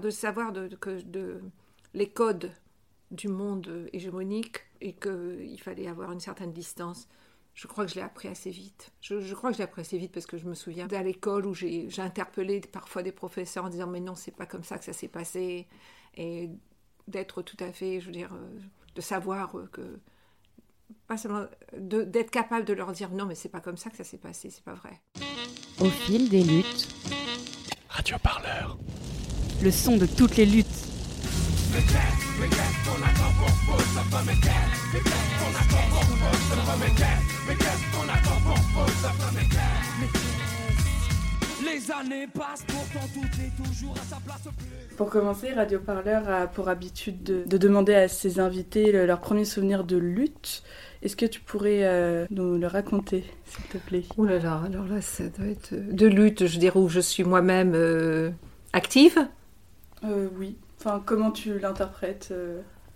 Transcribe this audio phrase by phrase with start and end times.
[0.00, 1.40] de savoir de,
[1.94, 2.50] les codes
[3.10, 7.08] du monde hégémonique et qu'il fallait avoir une certaine distance.
[7.54, 8.90] Je crois que je l'ai appris assez vite.
[9.00, 11.46] Je, crois que je l'ai appris assez vite parce que je me souviens à l'école
[11.46, 14.84] où j'ai interpellé parfois des professeurs en disant mais non, c'est pas comme ça que
[14.84, 15.68] ça s'est passé.
[16.16, 16.50] Et
[17.06, 18.58] d'être tout à fait, je veux dire, euh,
[18.94, 20.00] de savoir euh, que.
[21.06, 21.46] Pas seulement.
[21.76, 24.50] d'être capable de leur dire non, mais c'est pas comme ça que ça s'est passé,
[24.50, 25.00] c'est pas vrai.
[25.80, 26.88] Au fil des luttes.
[27.88, 28.78] Radio Parleur.
[29.64, 30.66] Le son de toutes les luttes.
[41.64, 44.42] Les années passent, pourtant tout est toujours à sa place.
[44.98, 49.84] Pour commencer, Radio Parleur a pour habitude de, demander à ses invités leur premier souvenir
[49.84, 50.62] de lutte.
[51.00, 54.04] Est-ce que tu pourrais euh, nous le raconter, s'il te plaît?
[54.18, 57.00] Ouh là là, alors là, ça doit être euh, de lutte, je dirais, où je
[57.00, 58.30] suis moi-même euh,
[58.74, 59.26] active
[60.04, 60.56] Oui.
[60.78, 62.32] Enfin, comment tu l'interprètes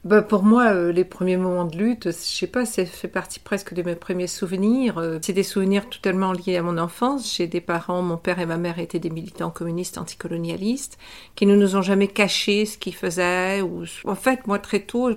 [0.05, 3.41] bah pour moi, euh, les premiers moments de lutte, je sais pas, ça fait partie
[3.41, 4.99] presque de mes premiers souvenirs.
[4.99, 7.37] Euh, c'est des souvenirs totalement liés à mon enfance.
[7.37, 10.99] J'ai des parents, mon père et ma mère étaient des militants communistes anticolonialistes,
[11.35, 13.61] qui ne nous ont jamais caché ce qu'ils faisaient.
[14.05, 15.11] En fait, moi, très tôt,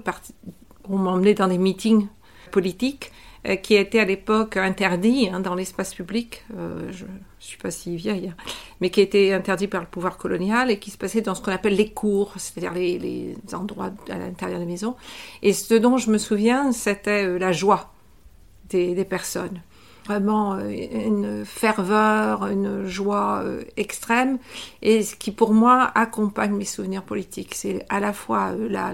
[0.90, 2.08] on m'emmenait dans des meetings
[2.52, 3.31] politiques euh,
[3.64, 6.44] qui étaient à l'époque interdits hein, dans l'espace public.
[6.92, 7.06] je
[7.42, 8.32] je suis pas si vieille,
[8.82, 11.52] mais qui était interdit par le pouvoir colonial et qui se passait dans ce qu'on
[11.52, 14.96] appelle les cours, c'est-à-dire les, endroits à l'intérieur des maisons.
[15.42, 17.94] Et ce dont je me souviens, c'était euh, la joie
[18.70, 19.64] des, personnes.
[20.06, 24.38] Vraiment euh, une ferveur, une joie euh, extrême,
[24.84, 27.56] et ce qui pour moi accompagne mes souvenirs politiques.
[27.56, 28.94] C'est à la fois la,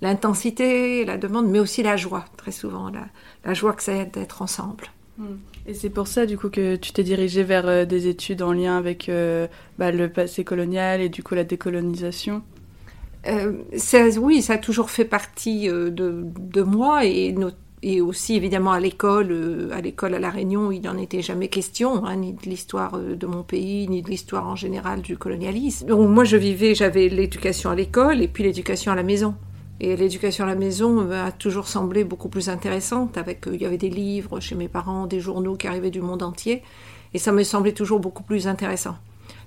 [0.00, 3.06] l'intensité, la demande, mais aussi la joie, très souvent, la,
[3.44, 4.84] la joie que c'est d'être ensemble.
[5.66, 8.52] Et c'est pour ça, du coup, que tu t'es dirigé vers euh, des études en
[8.52, 12.42] lien avec euh, bah, le passé colonial et du coup la décolonisation?
[13.26, 13.52] Euh,
[14.20, 17.34] Oui, ça a toujours fait partie de, de, moi et,
[17.82, 22.06] et, aussi évidemment à l'école, à l'école à La Réunion, il n'en était jamais question,
[22.06, 25.88] hein, ni de l'histoire de mon pays, ni de l'histoire en général du colonialisme.
[25.88, 29.34] Donc moi, je vivais, j'avais l'éducation à l'école et puis l'éducation à la maison.
[29.80, 33.16] Et l'éducation à la maison m'a toujours semblé beaucoup plus intéressante.
[33.16, 36.00] Avec, euh, il y avait des livres chez mes parents, des journaux qui arrivaient du
[36.00, 36.62] monde entier,
[37.14, 38.96] et ça me semblait toujours beaucoup plus intéressant.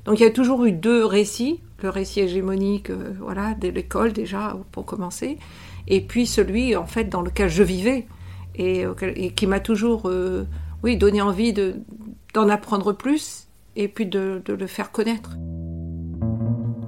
[0.05, 4.13] Donc il y a toujours eu deux récits, le récit hégémonique, euh, voilà, de l'école
[4.13, 5.37] déjà pour commencer,
[5.87, 8.07] et puis celui en fait dans lequel je vivais
[8.55, 8.85] et,
[9.35, 10.45] qui m'a toujours, euh,
[10.83, 11.75] oui, donné envie de
[12.33, 15.37] d'en apprendre plus et puis de, de le faire connaître.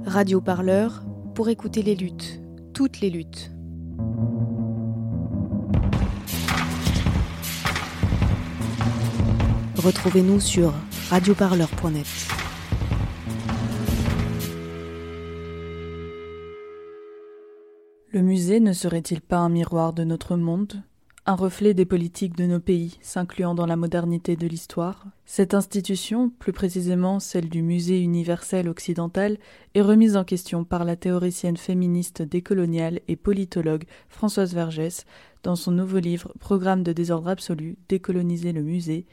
[0.05, 1.03] Radio Parleur
[1.35, 2.42] pour écouter les luttes
[2.73, 3.51] toutes les luttes.
[9.77, 10.73] Retrouvez-nous sur
[11.09, 12.07] radioparleur.net.
[18.11, 20.83] Le musée ne serait-il pas un miroir de notre monde?
[21.25, 25.05] Un reflet des politiques de nos pays, s'incluant dans la modernité de l'histoire.
[25.25, 29.37] Cette institution, plus précisément celle du Musée universel occidental,
[29.73, 35.05] est remise en question par la théoricienne féministe décoloniale et politologue Françoise Vergès
[35.43, 39.05] dans son nouveau livre Programme de désordre absolu, décoloniser le musée,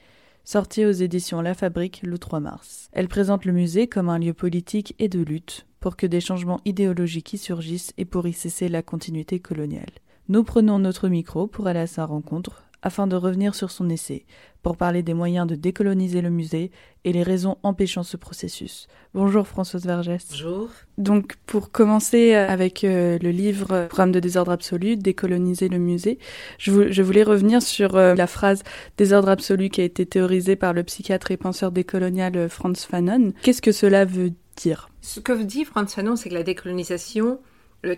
[0.42, 2.88] sorti aux éditions La Fabrique le 3 mars.
[2.90, 6.60] Elle présente le musée comme un lieu politique et de lutte pour que des changements
[6.64, 9.92] idéologiques y surgissent et pour y cesser la continuité coloniale.
[10.30, 14.26] Nous prenons notre micro pour aller à sa rencontre afin de revenir sur son essai,
[14.62, 16.70] pour parler des moyens de décoloniser le musée
[17.02, 18.86] et les raisons empêchant ce processus.
[19.12, 20.24] Bonjour Françoise Vergès.
[20.30, 20.68] Bonjour.
[20.98, 26.20] Donc pour commencer avec euh, le livre Programme de désordre absolu, décoloniser le musée,
[26.58, 28.62] je, voulais revenir sur euh, la phrase
[28.98, 33.32] désordre absolu qui a été théorisée par le psychiatre et penseur décolonial euh, Franz Fanon.
[33.42, 34.90] Qu'est-ce que cela veut dire?
[35.00, 37.49] Ce que dit Franz Fanon, c'est que la décolonisation euh,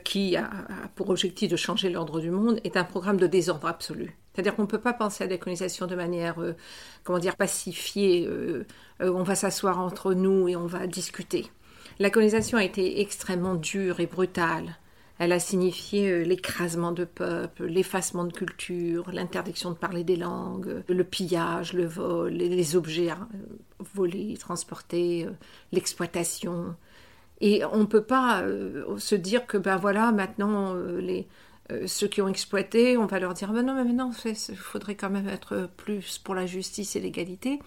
[0.04, 0.50] qui a,
[0.94, 4.16] pour objectif de changer l'ordre du monde, est un programme de désordre absolu.
[4.32, 6.54] C'est-à-dire qu'on ne peut pas penser à la colonisation de manière, euh,
[7.04, 8.26] comment dire, pacifiée.
[8.26, 8.64] Euh,
[9.00, 11.46] on va s'asseoir entre nous et on va discuter.
[11.98, 14.76] La colonisation a été extrêmement dure et brutale.
[15.18, 21.04] Elle a signifié l'écrasement de peuples, l'effacement de culture, l'interdiction de parler des langues, le
[21.04, 23.10] pillage, le vol, les objets
[23.78, 25.28] volés, transportés,
[25.70, 26.74] l'exploitation.
[27.42, 31.26] Et on ne peut pas euh, se dire que ben voilà, maintenant, euh, les,
[31.72, 34.94] euh, ceux qui ont exploité, on va leur dire ben non, mais maintenant, il faudrait
[34.94, 37.58] quand même être plus pour la justice et l'égalité.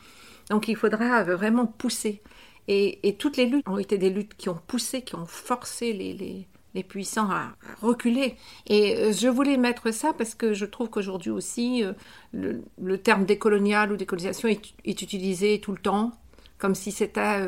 [0.50, 2.22] Donc il faudra vraiment pousser.
[2.70, 6.48] Et, toutes les luttes ont été des luttes qui ont poussé, qui ont forcé les,
[6.74, 7.52] les, puissants à,
[7.82, 8.38] reculer.
[8.68, 11.84] Et je voulais mettre ça parce que je trouve qu'aujourd'hui aussi,
[12.32, 16.14] le, terme décolonial ou décolonisation est, utilisé tout le temps,
[16.58, 16.96] comme si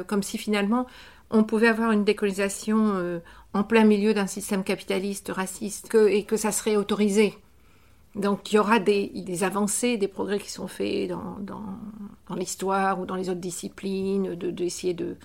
[0.07, 0.88] comme si finalement
[1.29, 3.19] on pouvait avoir une décolonisation euh,
[3.53, 7.33] en plein milieu d'un système capitaliste raciste et que ça serait autorisé.
[8.15, 13.15] Donc il y aura des, avancées, des progrès qui sont faits dans l'histoire ou dans
[13.15, 15.18] les autres disciplines, d'essayer de,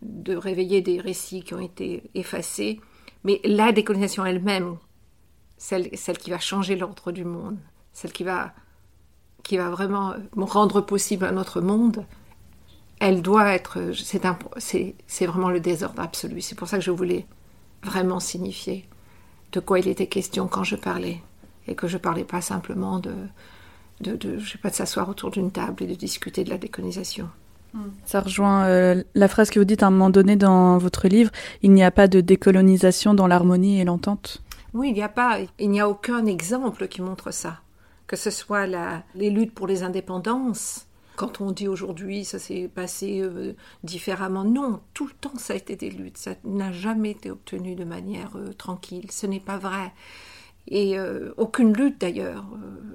[0.00, 2.80] de, de, réveiller des récits qui ont été effacés.
[3.24, 4.76] Mais la décolonisation elle-même,
[5.58, 7.58] celle, celle qui va changer l'ordre du monde,
[7.92, 8.52] celle qui va,
[9.42, 12.06] qui va vraiment rendre possible un autre monde,
[13.02, 13.90] elle doit être.
[14.58, 16.40] C'est vraiment le désordre absolu.
[16.40, 17.26] C'est pour ça que je voulais
[17.82, 18.88] vraiment signifier
[19.50, 21.20] de quoi il était question quand je parlais.
[21.66, 23.14] Et que je parlais pas simplement de,
[24.00, 26.58] de, de je sais pas, de s'asseoir autour d'une table et de discuter de la
[26.58, 27.28] décolonisation.
[28.04, 31.30] Ça rejoint euh, la phrase que vous dites à un moment donné dans votre livre
[31.62, 34.42] il n'y a pas de décolonisation dans l'harmonie et l'entente.
[34.74, 37.60] Oui, il n'y a pas, il n'y a aucun exemple qui montre ça.
[38.06, 40.86] Que ce soit la, les luttes pour les indépendances,
[41.16, 43.54] quand on dit aujourd'hui ça s'est passé euh,
[43.84, 47.74] différemment, non, tout le temps ça a été des luttes, ça n'a jamais été obtenu
[47.74, 49.92] de manière euh, tranquille, ce n'est pas vrai.
[50.68, 52.44] Et euh, aucune lutte d'ailleurs,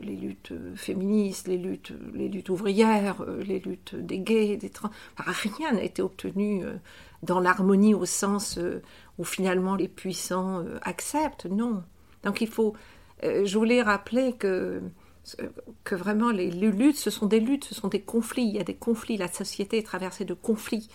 [0.01, 5.73] les luttes féministes, les luttes, les luttes ouvrières, les luttes des gays, des trans, rien
[5.73, 6.63] n'a été obtenu
[7.23, 8.57] dans l'harmonie au sens
[9.17, 11.83] où finalement les puissants acceptent, non.
[12.23, 12.73] Donc il faut,
[13.21, 14.81] je voulais rappeler que
[15.83, 18.45] que vraiment les, les, luttes, ce sont des luttes, ce sont des conflits.
[18.45, 19.17] Il y a des conflits.
[19.17, 20.89] La société est traversée de conflits.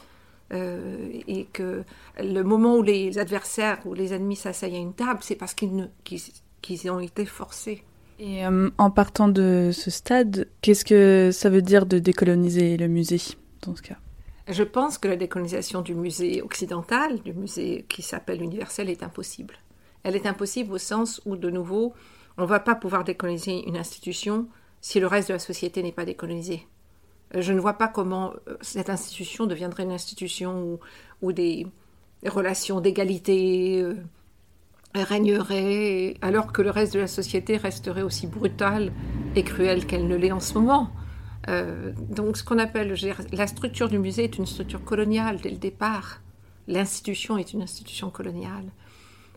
[0.52, 1.82] Euh, et que
[2.18, 5.74] le moment où les adversaires ou les ennemis s'asseyent à une table, c'est parce qu'ils
[5.74, 6.16] ne, qu
[6.60, 7.82] qu'ils ont été forcés.
[8.18, 12.86] Et euh, en partant de ce stade, qu'est-ce que ça veut dire de décoloniser le
[12.86, 13.20] musée
[13.62, 13.96] dans ce cas?
[14.48, 19.54] Je pense que la décolonisation du musée occidental, du musée qui s'appelle universel, est impossible.
[20.02, 21.94] Elle est impossible au sens où, de nouveau,
[22.38, 24.48] on ne va pas pouvoir décoloniser une institution
[24.80, 26.66] si le reste de la société n'est pas décolonisé.
[27.34, 30.78] Je ne vois pas comment euh, cette institution deviendrait une institution
[31.22, 31.66] où, des,
[32.26, 33.94] relations d'égalité, euh,
[34.94, 38.92] régnerait alors que le reste de la société resterait aussi brutale
[39.34, 40.90] et cruelle qu'elle ne l'est en ce moment.
[41.48, 42.94] Euh, donc ce qu'on appelle
[43.32, 46.20] la structure du musée est une structure coloniale dès le départ.
[46.68, 48.70] L'institution est une institution coloniale.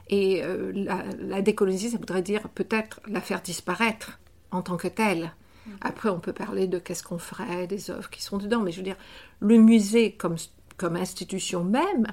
[0.09, 4.19] Et euh, la, la, décoloniser, ça voudrait dire peut-être la faire disparaître
[4.51, 5.31] en tant que telle.
[5.81, 8.61] Après, on peut parler de qu'est-ce qu'on ferait, des œuvres qui sont dedans.
[8.61, 8.97] Mais je veux dire,
[9.39, 10.35] le musée comme,
[10.77, 12.05] comme institution même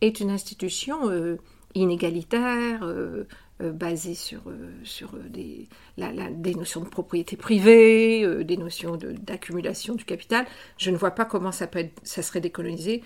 [0.00, 1.36] est une institution euh,
[1.74, 3.24] inégalitaire, euh,
[3.62, 4.42] euh, basée sur,
[4.82, 10.46] sur des, la, la, des notions de propriété privée, des notions d'accumulation du capital.
[10.76, 13.02] Je ne vois pas comment ça, peut être, ça serait décolonisé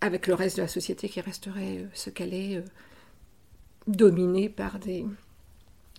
[0.00, 2.62] avec le reste de la société qui resterait ce qu'elle est,
[3.90, 5.04] dominée par des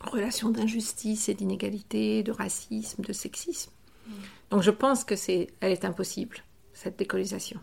[0.02, 3.72] relations d'injustice et d'inégalité, de racisme, de sexisme.
[4.50, 6.38] Donc je pense que c'est, elle est impossible,
[6.74, 7.60] cette décolonisation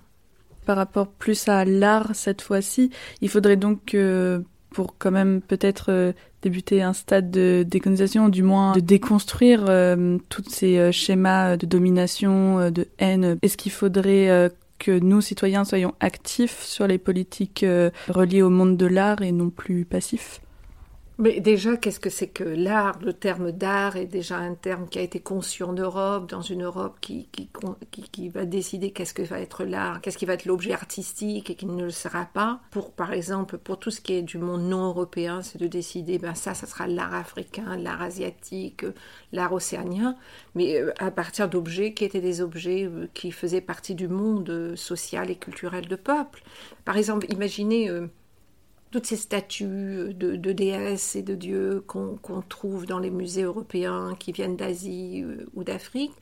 [0.64, 2.90] par rapport plus à l'art cette fois-ci.
[3.22, 3.96] Il faudrait donc
[4.70, 10.18] pour quand même peut-être euh, débuter un stade de décolonisation, du moins de déconstruire euh,
[10.28, 13.38] tous ces euh, schémas de domination, euh, de haine.
[13.42, 18.76] Est-ce qu'il faudrait que nous, citoyens, soyons actifs sur les politiques euh, reliées au monde
[18.76, 20.40] de l'art et non plus passifs
[21.20, 25.00] mais déjà, qu'est-ce que c'est que l'art Le terme d'art est déjà un terme qui
[25.00, 27.28] a été conçu en Europe, dans une Europe qui,
[28.12, 31.56] qui, va décider qu'est-ce que va être l'art, qu'est-ce qui va être l'objet artistique et
[31.56, 32.60] qui ne le sera pas.
[32.70, 36.18] Pour, par exemple, pour tout ce qui est du monde non européen, c'est de décider,
[36.18, 38.84] ben ça, ça sera l'art africain, l'art asiatique,
[39.32, 40.16] l'art océanien,
[40.54, 44.76] mais euh, à partir d'objets qui étaient des objets euh, qui faisaient partie du monde
[44.76, 46.44] social et culturel de peuple.
[46.84, 47.90] Par exemple, imaginez...
[48.88, 53.42] Euh, toutes ces statues de, déesses et de dieux qu'on qu trouve dans les musées
[53.42, 56.12] européens qui viennent d'Asie euh, ou d'Afrique.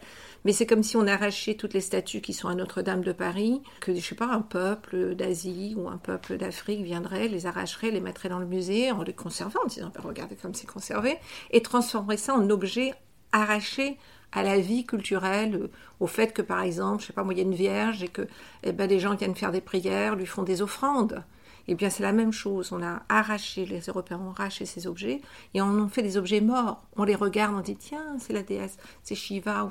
[0.45, 3.63] Mais c'est comme si on arrachait toutes les statues qui sont à Notre-Dame de Paris,
[3.81, 8.01] que je sais pas, un peuple d'Asie ou un peuple d'Afrique viendrait, les arracherait, les
[8.01, 11.19] mettrait dans le musée en les conservant, en disant, regardez comme c'est conservé,
[11.51, 12.95] et transformerait ça en objet
[13.33, 13.99] arraché
[14.33, 15.69] à la vie culturelle,
[15.99, 18.09] au fait que par exemple, je sais pas, moi il y a une vierge et
[18.09, 18.27] que
[18.63, 21.25] eh ben, les gens viennent faire des prières, lui font des offrandes.
[21.69, 22.73] Eh bien, c'est la même chose.
[22.73, 25.21] On a arraché, les Européens ont arraché ces objets
[25.55, 26.85] et on en fait des objets morts.
[26.97, 29.71] On les regarde, on dit tiens, c'est la déesse, c'est Shiva.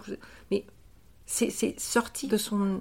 [0.51, 0.65] Mais
[1.25, 2.79] c'est sorti de son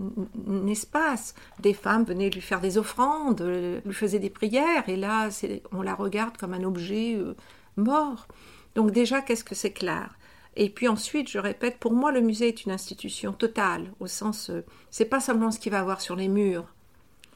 [0.68, 1.34] espace.
[1.60, 3.40] Des femmes venaient lui faire des offrandes,
[3.84, 5.28] lui faisaient des prières, et là,
[5.72, 7.34] on la regarde comme un objet euh,
[7.76, 8.28] mort.
[8.74, 10.14] Donc déjà, qu'est-ce que c'est l'art
[10.56, 14.50] Et puis ensuite, je répète, pour moi, le musée est une institution totale, au sens,
[14.50, 16.66] euh, c'est pas seulement ce qu'il va avoir sur les murs,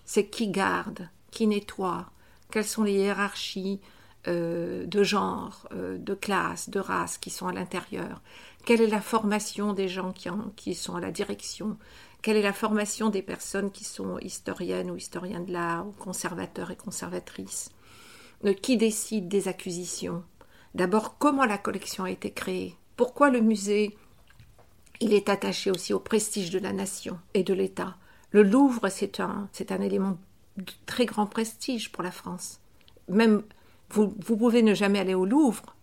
[0.04, 2.06] c'est qui garde, qui nettoie,
[2.50, 3.80] quelles sont les hiérarchies
[4.26, 8.20] euh, de genre, euh, de classe, de race qui sont à l'intérieur,
[8.64, 11.78] quelle est la formation des gens qui, en, qui sont à la direction,
[12.20, 16.70] Quelle est la formation des personnes qui sont historiennes ou historiens de l'art, ou conservateurs
[16.70, 17.70] et conservatrices?
[18.44, 20.24] Euh, Qui décide des acquisitions?
[20.74, 22.74] D'abord, comment la collection a été créée?
[22.96, 23.96] Pourquoi le musée
[25.00, 27.96] il est attaché aussi au prestige de la nation et de l'État?
[28.32, 30.18] Le Louvre, c'est un, c'est un élément
[30.62, 32.60] de très grand prestige pour la France.
[33.08, 33.42] Même
[33.90, 35.74] vous, pouvez ne jamais aller au Louvre.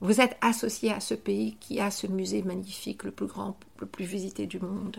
[0.00, 3.86] Vous êtes associé à ce pays qui a ce musée magnifique, le plus grand, le
[3.86, 4.98] plus visité du monde.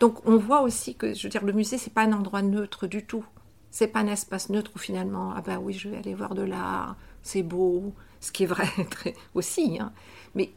[0.00, 2.86] Donc on voit aussi que, je veux dire, le musée, c'est pas un endroit neutre
[2.86, 3.24] du tout.
[3.70, 6.42] C'est pas un espace neutre où finalement, ah ben oui, je vais aller voir de
[6.42, 8.68] l'art, c'est beau, ce qui est vrai
[9.34, 9.78] aussi.
[9.80, 9.92] Hein.
[10.34, 10.50] Mais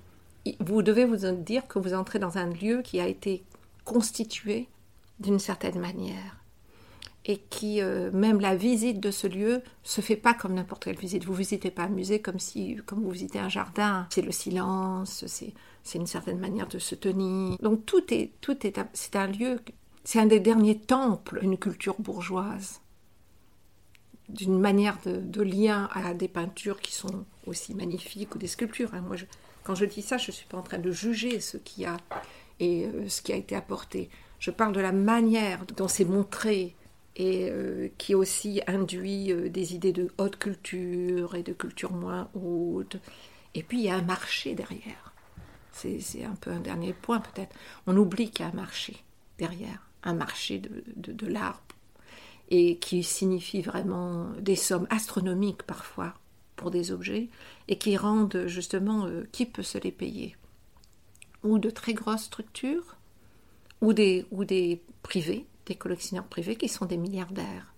[0.59, 3.43] vous devez vous dire que vous entrez dans un lieu qui a été
[3.85, 4.67] constitué
[5.19, 6.40] d'une certaine manière
[7.25, 10.97] et qui, euh, même la visite de ce lieu, se fait pas comme n'importe quelle
[10.97, 11.23] visite.
[11.23, 14.07] Vous visitez pas un musée comme si, comme vous visitez un jardin.
[14.09, 15.53] C'est le silence, c'est,
[15.95, 17.57] une certaine manière de se tenir.
[17.59, 19.59] Donc tout est, tout est, c'est un lieu,
[20.03, 22.81] c'est un des derniers temples d'une culture bourgeoise,
[24.27, 28.93] d'une manière de, lien à des peintures qui sont aussi magnifiques ou des sculptures.
[28.93, 29.01] Hein.
[29.01, 29.17] Moi,
[29.63, 31.97] quand je dis ça, je suis pas en train de juger ce qui a
[32.59, 34.09] et euh, ce qui a été apporté.
[34.39, 36.75] Je parle de la manière dont c'est montré
[37.15, 42.29] et euh, qui aussi induit euh, des idées de haute culture et de culture moins
[42.33, 42.97] haute.
[43.53, 45.13] Et puis il y a un marché derrière.
[45.73, 47.55] C'est un peu un dernier point peut-être.
[47.87, 48.97] On oublie qu'il y a un marché
[49.37, 51.63] derrière, un marché de, de, l'art,
[52.49, 56.13] et qui signifie vraiment des sommes astronomiques parfois
[56.55, 57.29] pour des objets,
[57.67, 60.35] et qui rendent justement euh, qui peut se les payer?
[61.43, 62.97] Ou de très grosses structures,
[63.81, 67.73] ou des privés, des collectionneurs privés qui sont des milliardaires.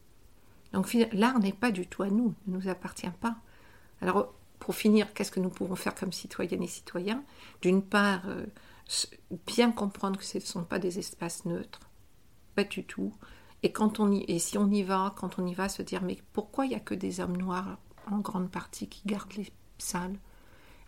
[0.71, 3.35] Donc l'art n'est pas du tout à nous, ne nous appartient pas.
[4.01, 7.23] Alors pour finir, qu'est-ce que nous pouvons faire comme citoyennes et citoyens?
[7.61, 8.45] D'une part, euh,
[9.45, 11.81] bien comprendre que ce ne sont pas des espaces neutres,
[12.55, 13.13] pas du tout.
[13.61, 16.17] Et, quand on y, si on y va, quand on y va, se dire mais
[16.33, 17.77] pourquoi il n'y a que des hommes noirs
[18.09, 20.17] en grande partie qui gardent les salles,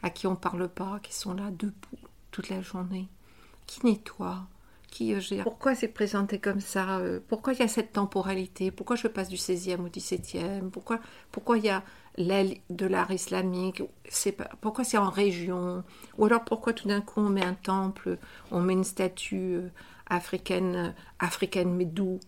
[0.02, 2.00] à qui on parle pas, qui sont là debout
[2.32, 3.10] toute la journée,
[3.66, 4.48] qui nettoient,
[5.02, 5.44] euh.
[5.44, 9.30] Pourquoi c'est présenté comme ça euh, Pourquoi il y a cette temporalité Pourquoi je passe
[9.30, 11.00] du 16e au 17e Pourquoi
[11.32, 11.84] pourquoi il y a
[12.18, 13.82] l'aile de l'art islamique
[14.62, 15.84] Pourquoi c'est en région
[16.18, 18.18] Ou alors pourquoi tout d'un coup on met un temple,
[18.52, 19.70] on met une statue euh,
[20.08, 22.20] africaine, africaine mais d'où?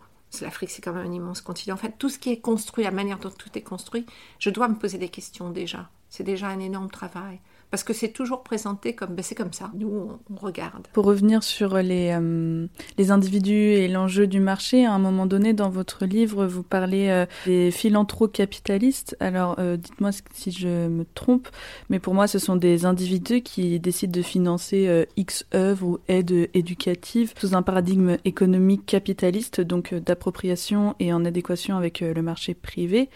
[0.41, 1.75] L'Afrique, c'est quand même un immense continent.
[1.75, 4.05] En fait, tout ce qui est construit, la manière dont tout est construit,
[4.39, 5.89] je dois me poser des questions déjà.
[6.09, 7.39] C'est déjà un énorme travail.
[7.69, 9.71] Parce que c'est toujours présenté comme ben c'est comme ça.
[9.73, 9.89] Nous,
[10.29, 10.87] on, regarde.
[10.93, 12.65] Pour revenir sur les, euh,
[12.97, 17.09] les individus et l'enjeu du marché, à un moment donné, dans votre livre, vous parlez
[17.09, 19.17] euh, des philanthro-capitalistes.
[19.19, 21.49] Alors, euh, dites-moi si je me trompe,
[21.89, 26.49] mais pour moi, ce sont des individus qui décident de financer X œuvres ou aides
[26.53, 33.09] éducatives sous un paradigme économique capitaliste, donc d'appropriation et en adéquation avec le marché privé.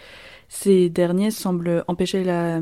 [0.53, 2.59] Ces derniers semblent empêcher la,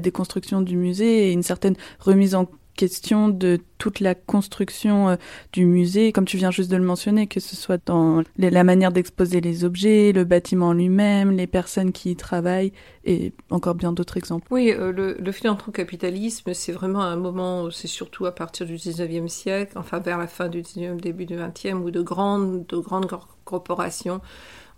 [0.00, 5.16] déconstruction du musée et une certaine remise en question de toute la construction euh,
[5.52, 8.90] du musée, comme tu viens juste de le mentionner, que ce soit dans la manière
[8.90, 12.72] d'exposer les objets, le bâtiment lui-même, les personnes qui y travaillent,
[13.04, 14.46] et encore bien d'autres exemples.
[14.50, 19.28] Oui, euh, le, le philanthrocapitalisme, c'est vraiment un moment, c'est surtout à partir du 19e
[19.28, 23.08] siècle, enfin vers la fin du 19e, début du 20e, où de grandes, de grandes
[23.44, 24.20] corporations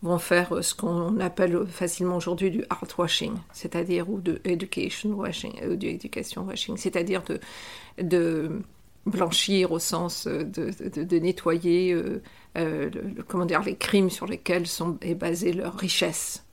[0.03, 5.11] vont faire euh, ce qu'on appelle facilement aujourd'hui du art washing, c'est-à-dire ou de education
[5.11, 7.23] washing, ou du education washing, c'est-à-dire
[7.99, 8.61] de,
[9.07, 12.23] blanchir au sens de, nettoyer euh,
[12.59, 12.91] euh,
[13.27, 16.45] comment dire, les crimes sur lesquels sont, est basée leur richesse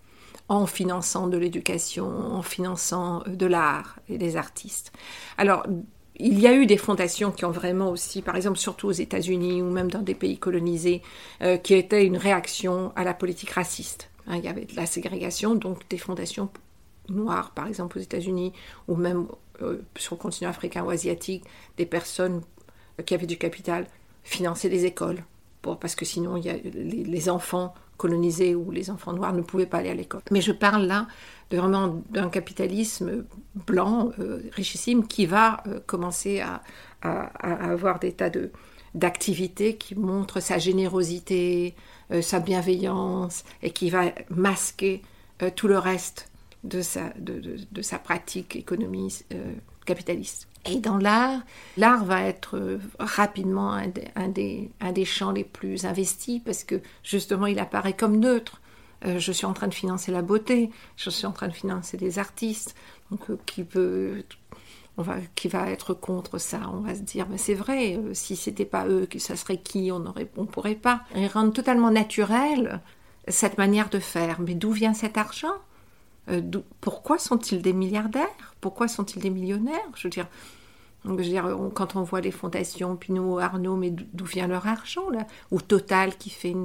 [0.50, 4.94] en finançant de l'éducation, en finançant de l'art et des artistes.
[5.38, 5.66] Alors,
[6.20, 9.62] il y a eu des fondations qui ont vraiment aussi, par exemple surtout aux États-Unis
[9.62, 11.02] ou même dans des pays colonisés,
[11.42, 14.10] euh, qui étaient une réaction à la politique raciste.
[14.28, 16.50] Hein, il y avait de la ségrégation, donc des fondations
[17.10, 18.52] noires, par exemple aux États-Unis,
[18.88, 19.28] ou même
[19.62, 21.44] euh, sur le continent africain ou asiatique,
[21.78, 22.42] des personnes
[23.06, 23.86] qui avaient du capital
[24.24, 25.24] finançaient des écoles,
[25.80, 29.66] parce que sinon il y a les enfants colonisés ou les enfants noirs ne pouvaient
[29.66, 30.22] pas aller à l'école.
[30.32, 31.08] Mais je parle là
[31.50, 33.26] de vraiment d'un capitalisme
[33.56, 36.62] blanc, euh, richissime, qui va euh, commencer à,
[37.02, 38.52] avoir des tas de,
[38.96, 41.76] d'activités qui montrent sa générosité,
[42.12, 45.02] euh, sa bienveillance, et qui va masquer
[45.56, 46.30] tout le reste
[46.64, 49.24] de sa, de, sa pratique économie
[50.66, 51.42] Et dans l'art,
[51.78, 57.46] l'art va être rapidement un des, un des champs les plus investis parce que justement
[57.46, 58.62] il apparaît comme neutre.
[59.06, 61.98] Euh, je suis en train de financer la beauté, je suis en train de financer
[61.98, 62.76] des artistes,
[63.12, 64.24] donc euh, qui peut
[65.00, 66.60] on va, qui va être contre ça.
[66.74, 69.92] On va se dire, mais c'est vrai, euh, si c'était pas eux, ça serait qui
[69.92, 71.04] On aurait, on pourrait pas.
[71.16, 72.82] Ils rendent totalement naturel
[73.28, 74.40] cette manière de faire.
[74.42, 75.54] Mais d'où vient cet argent?
[76.30, 76.42] Euh,
[76.82, 78.56] Pourquoi sont-ils des milliardaires?
[78.62, 79.90] Pourquoi sont-ils des millionnaires?
[79.96, 80.28] Je veux dire,
[81.74, 85.26] quand on voit les fondations, Pinot, Arnaud, mais d'où vient leur argent là?
[85.52, 86.56] Ou Total qui fait,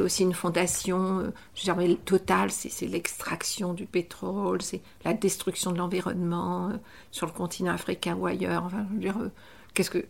[0.00, 1.20] aussi une fondation.
[1.20, 6.68] Euh, je veux dire, mais Total, c'est l'extraction du pétrole, c'est la destruction de l'environnement
[6.68, 6.76] euh,
[7.10, 8.68] sur le continent africain ou ailleurs.
[8.70, 9.16] Je veux dire,
[9.74, 10.04] qu'est-ce que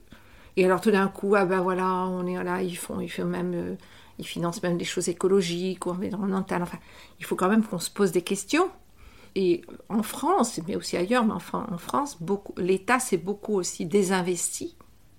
[0.56, 3.24] Et alors tout d'un coup, ah ben voilà, on est là, ils font, ils font
[3.24, 3.76] même,
[4.20, 6.62] ils financent même des choses écologiques ou environnementales.
[6.62, 6.78] Enfin,
[7.18, 8.70] il faut quand même qu'on se pose des questions.
[9.34, 12.18] Et en France, mais aussi ailleurs, mais enfin en France,
[12.56, 14.76] l'État s'est beaucoup aussi désinvesti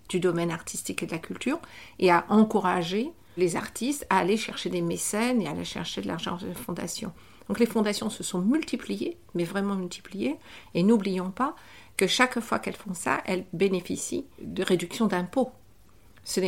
[0.10, 1.60] du domaine artistique et de la culture
[1.98, 6.08] et a encouragé les artistes à aller chercher des mécènes et à aller chercher de
[6.08, 7.14] l'argent de fondations.
[7.48, 10.38] Donc les fondations se sont multipliées, mais vraiment multipliées,
[10.74, 11.56] et n'oublions pas
[11.98, 15.52] que chaque fois qu'elles font ça, elles bénéficient de réduction d'impôts.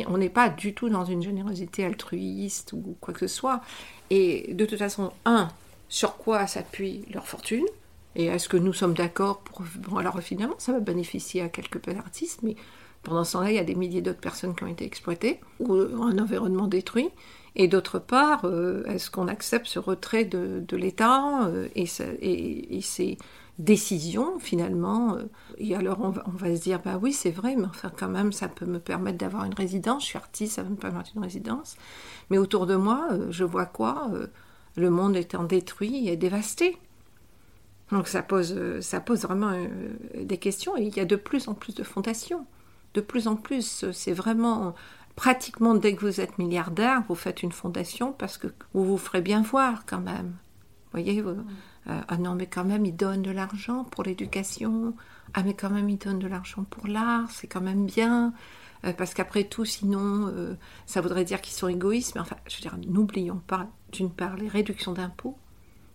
[0.08, 3.62] On n'est pas du tout dans une générosité altruiste ou quoi que ce soit.
[4.10, 5.50] Et de toute façon, un,
[5.90, 7.66] sur quoi s'appuie leur fortune
[8.16, 9.64] et est-ce que nous sommes d'accord pour...
[9.78, 12.56] Bon, alors finalement, ça va bénéficier à quelques artistes, mais
[13.02, 15.74] pendant ce temps-là, il y a des milliers d'autres personnes qui ont été exploitées, ou
[15.74, 17.10] un environnement détruit.
[17.56, 21.86] Et d'autre part, euh, est-ce qu'on accepte ce retrait de, l'État euh, et,
[22.78, 23.18] et, ces
[23.60, 25.24] décisions, finalement euh,
[25.58, 28.10] Et alors, on va, on va, se dire, bah oui, c'est vrai, mais enfin, quand
[28.10, 30.04] même, ça peut me permettre d'avoir une résidence.
[30.04, 31.76] Je suis artiste, ça va me permettre une résidence.
[32.30, 34.12] Mais autour de moi, je vois quoi
[34.76, 36.78] le monde étant détruit et dévasté.
[37.92, 39.68] Donc ça pose, ça pose vraiment euh,
[40.24, 42.46] des questions et il y a de plus en plus de fondations.
[42.94, 44.74] De plus en plus, c'est vraiment
[45.16, 49.22] pratiquement dès que vous êtes milliardaire, vous faites une fondation parce que vous vous ferez
[49.22, 50.28] bien voir quand même.
[50.28, 51.24] Vous voyez,
[51.88, 54.94] euh, ah non mais quand même ils donnent de l'argent pour l'éducation,
[55.34, 58.34] ah mais quand même ils donnent de l'argent pour l'art, c'est quand même bien.
[58.86, 62.16] Euh, parce qu'après tout, sinon, euh, ça voudrait dire qu'ils sont égoïstes.
[62.16, 65.38] Mais enfin, je veux dire, n'oublions pas, d'une part, les réductions d'impôts,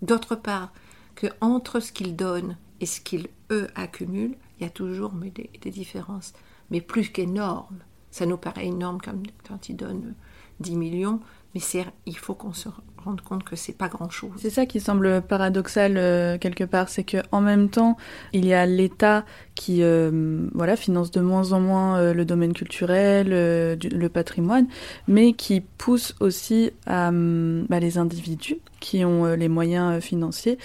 [0.03, 0.73] d'autre part,
[1.15, 5.71] que entre ce qu'ils donnent et ce qu'ils, eux, accumulent, il y a toujours des,
[5.71, 6.33] différences,
[6.71, 7.81] mais plus qu'énormes.
[8.11, 8.99] Ça nous paraît énorme
[9.47, 10.15] quand ils donnent
[10.61, 11.21] 10 millions,
[11.55, 11.61] mais
[12.07, 12.69] il faut qu'on se
[13.05, 14.33] rendre compte que c'est pas grand chose.
[14.37, 17.97] C'est ça qui semble paradoxal euh, quelque part, c'est que en même temps,
[18.33, 22.53] il y a l'État qui euh, voilà finance de moins en moins euh, le domaine
[22.53, 24.67] culturel, le patrimoine,
[25.07, 30.59] mais qui pousse aussi à, bah, les individus qui ont les moyens financiers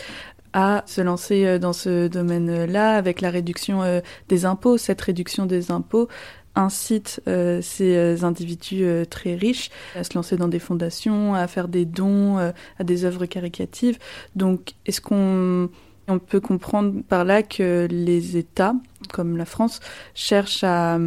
[0.55, 3.81] à se lancer dans ce domaine-là avec la réduction
[4.29, 4.77] des impôts.
[4.77, 6.09] Cette réduction des impôts
[6.55, 11.47] incite euh, ces euh, individus euh, très riches à se lancer dans des fondations, à
[11.47, 13.97] faire des dons à des œuvres caricatives.
[14.35, 15.69] Donc, est-ce qu'on
[16.07, 18.75] on peut comprendre par là que les États,
[19.11, 19.79] comme la France,
[20.13, 20.99] cherchent à,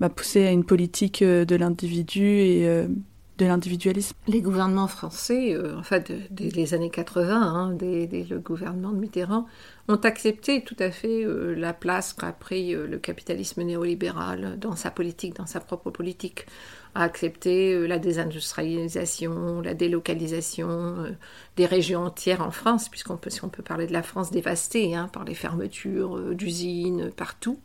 [0.00, 2.86] bah, pousser à une politique de l'individu et
[3.38, 4.14] de l'individualisme.
[4.28, 9.46] Les gouvernements français, en fait, dès les années 80, hein, le gouvernement de Mitterrand,
[9.88, 14.76] ont accepté tout à fait euh, la place qu'a pris euh, le capitalisme néolibéral dans
[14.76, 16.46] sa politique, dans sa propre politique,
[16.94, 21.16] a accepté euh, la désindustrialisation, la délocalisation
[21.56, 24.94] des régions entières en France, puisqu'on peut, si on peut parler de la France dévastée
[24.94, 27.58] hein, par les fermetures d'usines partout,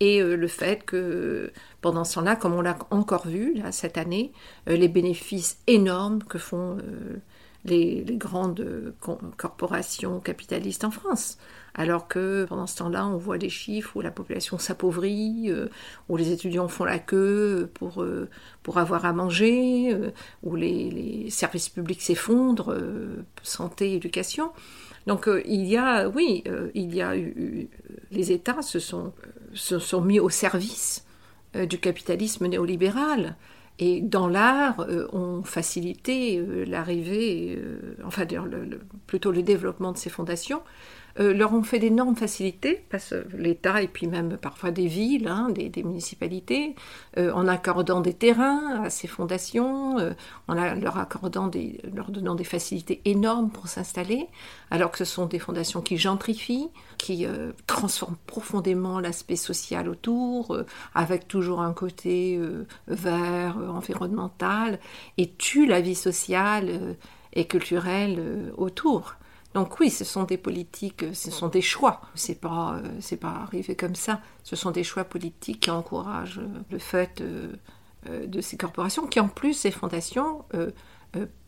[0.00, 4.32] et le fait que pendant ce temps-là, comme on l'a encore vu cette année,
[4.66, 6.78] les bénéfices énormes que font
[7.64, 8.94] les, grandes
[9.36, 11.38] corporations capitalistes en France.
[11.74, 15.68] Alors que pendant ce temps-là, on voit des chiffres où la population s'appauvrit, euh,
[16.08, 18.28] où les étudiants font la queue pour, euh,
[18.62, 20.10] pour avoir à manger, euh,
[20.42, 22.74] où les, services publics s'effondrent,
[23.42, 24.50] santé, éducation.
[25.06, 27.68] Donc il y a, oui, il y a eu,
[28.10, 29.12] les États se sont,
[29.54, 31.06] se sont mis au service
[31.54, 33.36] du capitalisme néolibéral.
[33.80, 38.26] Et dans l'art, euh, ont facilité euh, l'arrivée, euh, enfin
[39.06, 40.60] plutôt le développement de ces fondations,
[41.18, 45.48] euh, leur ont fait d'énormes facilités, parce l'État et puis même parfois des villes, hein,
[45.50, 46.74] des, municipalités,
[47.18, 50.12] euh, en accordant des terrains à ces fondations, euh,
[50.48, 51.50] en leur accordant
[51.92, 54.28] leur donnant des facilités énormes pour s'installer,
[54.70, 56.68] alors que ce sont des fondations qui gentrifient,
[56.98, 57.26] qui
[57.66, 60.56] transforment profondément l'aspect social autour,
[60.94, 62.38] avec toujours un côté
[62.86, 64.78] vert, environnemental,
[65.16, 66.96] et tuent la vie sociale
[67.32, 69.16] et culturelle autour.
[69.54, 72.00] Donc oui, ce sont des politiques, ce sont des choix.
[72.14, 74.20] C'est pas, euh, c'est pas arrivé comme ça.
[74.44, 79.20] Ce sont des choix politiques qui encouragent euh, le fait euh, de ces corporations, qui
[79.20, 80.44] en plus ces fondations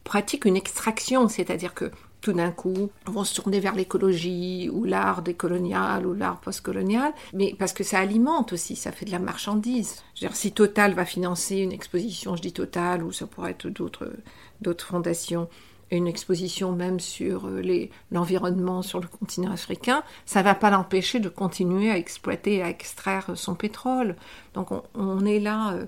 [0.04, 1.90] pratiquent une extraction, c'est-à-dire que
[2.22, 7.54] tout d'un coup, vont se tourner vers l'écologie ou l'art décolonial ou l'art postcolonial, mais
[7.58, 10.02] parce que ça alimente aussi, ça fait de la marchandise.
[10.14, 13.50] Je veux dire, si Total va financer une exposition, je dis Total, ou ça pourrait
[13.50, 14.12] être d'autres,
[14.60, 15.48] d'autres fondations,
[15.96, 21.20] une exposition même sur euh, l'environnement sur le continent africain, ça ne va pas l'empêcher
[21.20, 24.16] de continuer à exploiter à extraire son pétrole.
[24.55, 25.85] Donc on, est là euh,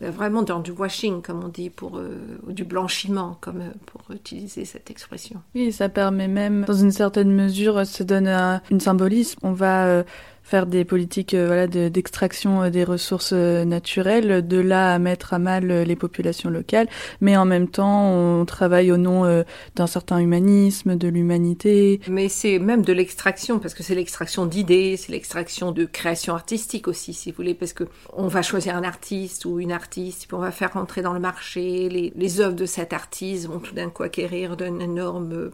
[0.00, 4.64] vraiment dans du washing, comme on dit, pour euh, du blanchiment, comme euh, pour utiliser
[4.64, 5.42] cette expression.
[5.54, 9.40] Oui, ça permet même, dans une certaine mesure, se donne un, une symbolisme.
[9.42, 10.02] On va euh,
[10.48, 15.34] faire des politiques euh, voilà, d'extraction euh, des ressources euh, naturelles, de là à mettre
[15.34, 16.88] à mal les populations locales,
[17.20, 19.44] mais en même temps on travaille au nom
[19.76, 22.00] d'un certain humanisme, de l'humanité.
[22.08, 26.88] Mais c'est même de l'extraction, parce que c'est l'extraction d'idées, c'est l'extraction de création artistique
[26.88, 27.84] aussi, si vous voulez, parce que
[28.14, 31.20] on va choisir un artiste ou une artiste, puis on va faire rentrer dans le
[31.20, 35.50] marché, les, les œuvres de cet artiste vont tout d'un coup acquérir d'une énorme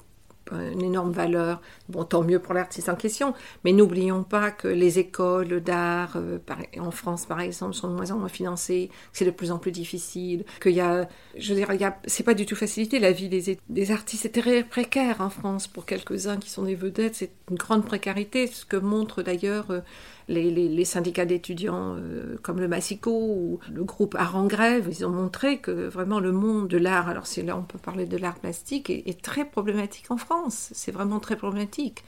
[0.52, 1.60] une énorme valeur.
[1.88, 6.38] Bon, tant mieux pour l'artiste en question, mais n'oublions pas que les écoles d'art, euh,
[6.78, 9.58] en France par exemple, sont de moins en moins financées, que c'est de plus en
[9.58, 12.56] plus difficile, qu'il y a, je veux dire, il y a, c'est pas du tout
[12.56, 12.98] facilité.
[12.98, 16.74] La vie des, des artistes est très précaire en France pour quelques-uns qui sont des
[16.74, 17.14] vedettes.
[17.14, 19.80] C'est une grande précarité, ce que montre d'ailleurs euh,
[20.28, 25.10] les, syndicats d'étudiants euh, comme le Massico ou le groupe Art en grève, ils ont
[25.10, 28.38] montré que vraiment le monde de l'art, alors c'est là on peut parler de l'art
[28.38, 30.70] plastique, est, très problématique en France.
[30.72, 32.04] C'est vraiment très problématique.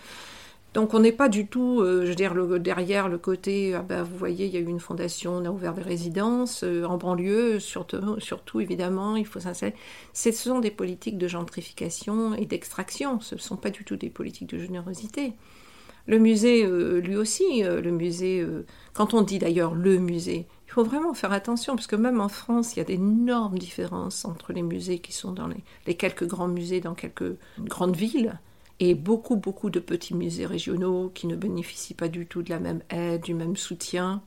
[0.75, 4.17] Donc on n'est pas du tout, euh, je veux derrière le côté, ah ben, vous
[4.17, 7.61] voyez, il y a eu une fondation, on a ouvert des résidences euh, en banlieue,
[7.61, 9.75] surtout, surtout évidemment, il faut s'installer.
[10.13, 14.11] Ce sont des politiques de gentrification et d'extraction, ce ne sont pas du tout des
[14.11, 15.33] politiques de générosité.
[16.07, 20.47] Le musée, euh, lui aussi, euh, le musée, euh, quand on dit d'ailleurs le musée,
[20.67, 24.25] il faut vraiment faire attention, parce que même en France, il y a d'énormes différences
[24.25, 28.39] entre les musées qui sont dans les, quelques grands musées dans quelques grandes villes,
[28.79, 32.61] et beaucoup, beaucoup de petits musées régionaux qui ne bénéficient pas du tout de la
[32.61, 34.23] même aide, du même soutien.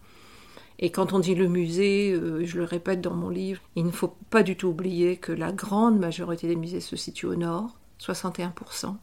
[0.80, 4.16] Et quand on dit le musée, je le répète dans mon livre, il ne faut
[4.32, 8.96] pas du tout oublier que la grande majorité des musées se situent au nord, 61%,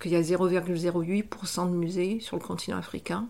[0.00, 3.28] qu'il y a 0,08% de musées sur le continent africain,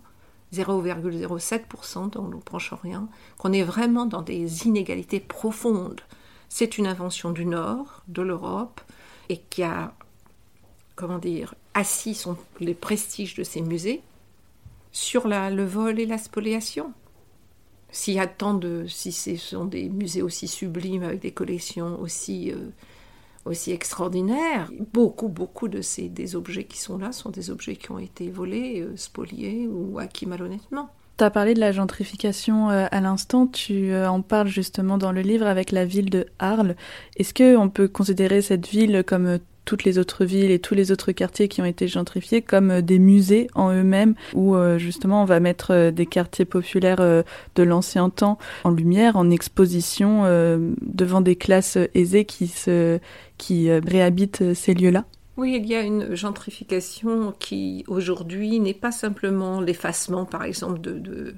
[0.54, 6.00] 0,07% dans le Proche-Orient, qu'on est vraiment dans des inégalités profondes.
[6.48, 8.80] C'est une invention du Nord, de l'Europe,
[9.28, 9.94] et qui a,
[10.96, 12.20] comment dire, assis
[12.58, 14.02] les prestiges de ces musées
[14.92, 16.92] sur le vol et la spoliation.
[17.92, 22.00] S'il y a tant de, si ce sont des musées aussi sublimes avec des collections
[22.00, 22.70] aussi euh,
[23.50, 24.70] aussi extraordinaire.
[24.92, 28.30] Beaucoup, beaucoup de ces des objets qui sont là sont des objets qui ont été
[28.30, 30.90] volés, euh, spoliés ou acquis malhonnêtement.
[31.18, 35.12] Tu as parlé de la gentrification euh, à l'instant, tu euh, en parles justement dans
[35.12, 36.76] le livre avec la ville de Arles.
[37.16, 41.12] Est-ce qu'on peut considérer cette ville comme toutes les autres villes et tous les autres
[41.12, 45.24] quartiers qui ont été gentrifiés comme euh, des musées en eux-mêmes où euh, justement on
[45.24, 50.24] va mettre euh, des quartiers populaires de l'ancien temps en lumière, en exposition
[50.80, 52.98] devant des classes aisées qui, se,
[53.38, 55.04] qui réhabitent ces lieux-là.
[55.36, 61.34] Oui, il y a une gentrification qui aujourd'hui n'est pas simplement l'effacement par exemple de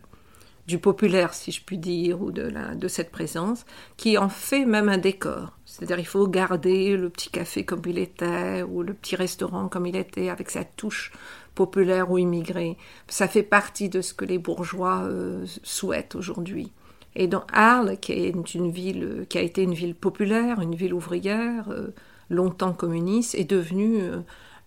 [0.67, 3.65] du populaire, si je puis dire, ou de, la, de cette présence,
[3.97, 5.59] qui en fait même un décor.
[5.65, 9.87] C'est-à-dire il faut garder le petit café comme il était, ou le petit restaurant comme
[9.87, 11.13] il était, avec sa touche
[11.55, 12.77] populaire ou immigrée.
[13.09, 16.73] Ça fait partie de ce que les bourgeois euh, souhaitent aujourd'hui.
[17.15, 20.95] Et dans Arles, qui est une ville, qui a été une ville populaire, une ville
[20.95, 21.89] ouvrière, euh,
[22.31, 24.21] longtemps communiste, est devenue euh,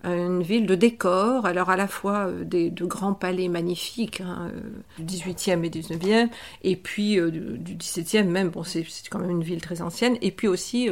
[0.03, 4.51] une ville de décors, alors à la fois euh, des, de grands palais magnifiques hein,
[4.53, 6.29] euh, du 18e et 19e,
[6.63, 10.31] et puis euh, du, 17e même, bon c'est quand même une ville très ancienne, et
[10.31, 10.89] puis aussi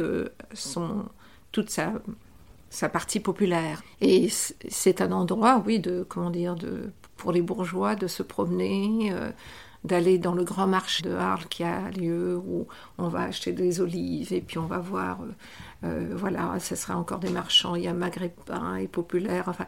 [0.52, 1.04] son,
[1.52, 1.92] toute sa,
[2.70, 3.82] sa partie populaire.
[4.00, 9.12] Et c'est un endroit, oui, de, comment dire, de, pour les bourgeois de se promener,
[9.84, 12.66] d'aller dans le grand marché de Arles qui a lieu, où
[12.98, 15.18] on va acheter des olives, et puis on va voir
[15.84, 19.44] euh, voilà, ce sera encore des marchands, il y a maghrébin et populaire.
[19.48, 19.66] Enfin,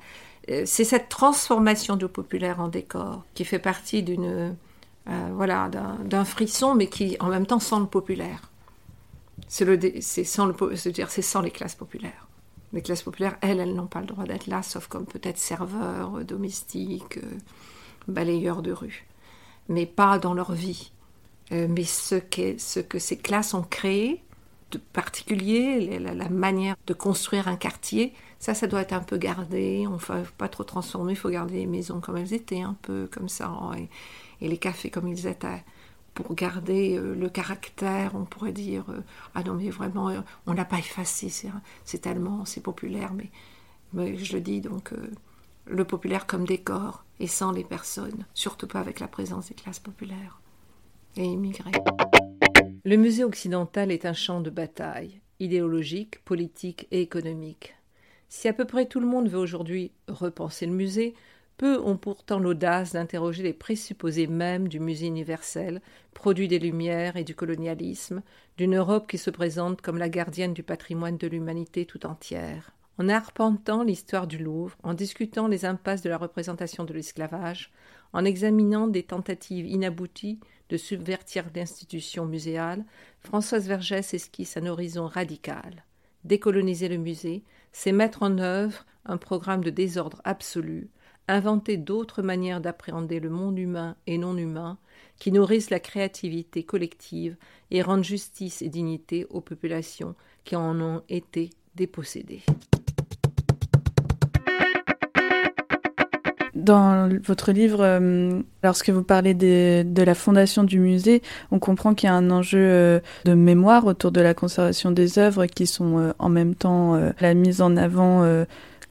[0.50, 4.56] euh, c'est cette transformation du populaire en décor qui fait partie d'une,
[5.08, 8.50] euh, voilà, d'un frisson, mais qui en même temps sent le populaire.
[9.48, 12.26] C'est sans le, sans les classes populaires.
[12.72, 16.24] Les classes populaires, elles, elles n'ont pas le droit d'être là, sauf comme peut-être serveurs,
[16.24, 17.18] domestiques,
[18.08, 19.06] balayeurs de rue,
[19.68, 20.92] mais pas dans leur vie.
[21.50, 22.16] mais ce,
[22.58, 24.22] ce que ces classes ont créé,
[24.72, 29.84] de particulier, la, manière de construire un quartier, ça, ça doit être un peu gardé.
[29.88, 32.76] On ne faut pas trop transformer, il faut garder les maisons comme elles étaient, un
[32.82, 33.52] peu comme ça,
[34.40, 35.64] et, les cafés comme ils étaient,
[36.14, 39.00] pour garder euh, le caractère, on pourrait dire, euh,
[39.34, 41.28] ah non mais vraiment, euh, on n'a pas effacé,
[41.84, 43.30] c'est tellement, c'est populaire, mais
[43.92, 45.10] Mais je le dis donc, euh,
[45.66, 49.80] le populaire comme décor et sans les personnes, surtout pas avec la présence des classes
[49.80, 50.40] populaires
[51.16, 51.72] et immigrées.
[52.84, 57.74] Le musée occidental est un champ de bataille, idéologique, politique et économique.
[58.28, 61.14] Si à peu près tout le monde veut aujourd'hui repenser le musée,
[61.56, 65.80] peu ont pourtant l'audace d'interroger les présupposés mêmes du musée universel,
[66.12, 68.22] produit des Lumières et du colonialisme,
[68.58, 72.75] d'une Europe qui se présente comme la gardienne du patrimoine de l'humanité tout entière.
[72.98, 77.70] En arpentant l'histoire du Louvre, en discutant les impasses de la représentation de l'esclavage,
[78.14, 82.86] en examinant des tentatives inabouties de subvertir l'institution muséale,
[83.20, 85.84] Françoise Vergès esquisse un horizon radical.
[86.24, 90.88] Décoloniser le musée, c'est mettre en œuvre un programme de désordre absolu,
[91.28, 94.78] inventer d'autres manières d'appréhender le monde humain et non humain,
[95.18, 97.36] qui nourrissent la créativité collective
[97.70, 102.42] et rendent justice et dignité aux populations qui en ont été dépossédées.
[106.56, 112.08] Dans votre livre, euh, lorsque vous parlez de la fondation du musée, on comprend qu'il
[112.08, 115.98] y a un enjeu euh, de mémoire autour de la conservation des œuvres qui sont
[115.98, 118.24] euh, en même temps la mise en avant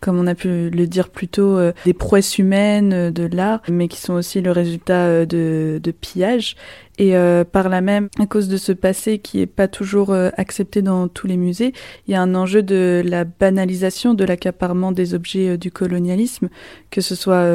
[0.02, 3.62] comme on a pu le dire plus tôt, euh, des prouesses humaines euh, de l'art,
[3.70, 6.56] mais qui sont aussi le résultat euh, de, de pillage.
[6.98, 7.14] Et
[7.52, 11.28] par là même, à cause de ce passé qui est pas toujours accepté dans tous
[11.28, 11.74] les musées,
[12.08, 16.48] il y a un enjeu de la banalisation de l'accaparement des objets du colonialisme,
[16.92, 17.46] que ce soit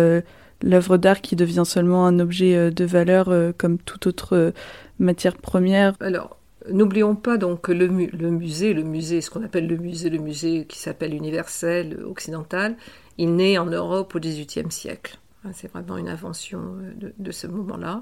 [0.63, 4.53] l'œuvre d'art qui devient seulement un objet de valeur comme toute autre
[4.99, 5.95] matière première.
[6.01, 6.37] Alors,
[6.69, 10.67] N'oublions pas donc que le, musée, le musée, ce qu'on appelle le musée, le musée
[10.67, 12.77] qui s'appelle universel, occidental,
[13.17, 15.19] il naît en Europe au XVIIIe siècle.
[15.45, 18.01] Hein, c'est vraiment une invention euh, de, ce moment-là.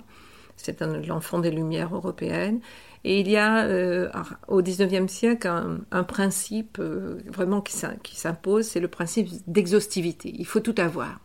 [0.56, 2.60] C'est l'enfant des Lumières européennes.
[3.04, 4.10] Et il y a euh,
[4.48, 5.48] au XIXe siècle
[5.92, 7.76] un, principe euh, vraiment qui
[8.16, 10.34] s'impose, c'est le principe d'exhaustivité.
[10.36, 11.20] Il faut tout avoir.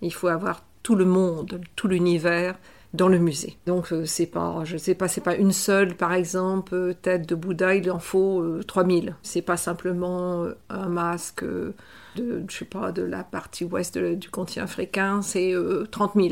[0.00, 2.56] Il faut avoir tout le monde, tout l'univers
[2.94, 3.56] dans le musée.
[3.66, 7.28] Donc euh, c'est pas, je sais pas, c'est pas une seule, par exemple, euh, tête
[7.28, 9.08] de Bouddha, il en faut 3000.
[9.08, 14.30] Euh, c'est pas simplement un masque de, je sais pas, de la partie ouest du
[14.30, 15.54] continent africain, c'est
[15.90, 16.28] 30 000.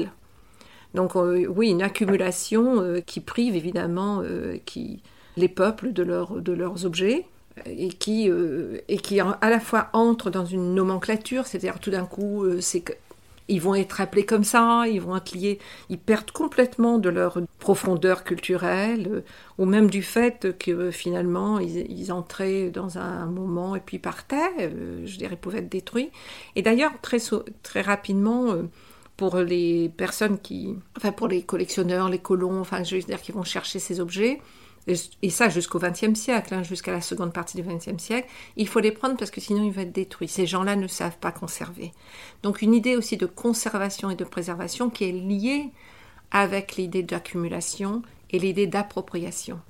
[0.95, 4.23] Donc oui, une accumulation qui prive évidemment
[5.37, 7.27] les peuples de leurs objets
[7.67, 8.31] et qui,
[8.89, 12.81] et qui à la fois entre dans une nomenclature, c'est-à-dire tout d'un coup, c'est
[13.49, 17.39] ils vont être appelés comme ça, ils vont être liés, ils perdent complètement de leur
[17.59, 19.21] profondeur culturelle, euh,
[19.59, 24.37] ou même du fait que euh, finalement ils, entraient dans un moment et puis partaient,
[24.61, 26.11] euh, je dirais, pouvaient être détruits.
[26.55, 27.19] Et d'ailleurs, très,
[27.63, 28.55] très rapidement,
[29.17, 33.33] pour les personnes qui, enfin pour les collectionneurs, les colons, enfin je veux dire, qui
[33.33, 34.41] vont chercher ces objets,
[34.87, 38.79] et ça jusqu'au XXe siècle, hein, jusqu'à la seconde partie du XXe siècle, il faut
[38.79, 40.29] les prendre parce que sinon ils vont être détruits.
[40.29, 41.93] Ces gens-là ne savent pas conserver.
[42.45, 45.71] Donc une idée aussi de conservation et de préservation qui est liée
[46.31, 49.61] avec l'idée d'accumulation et l'idée d'appropriation.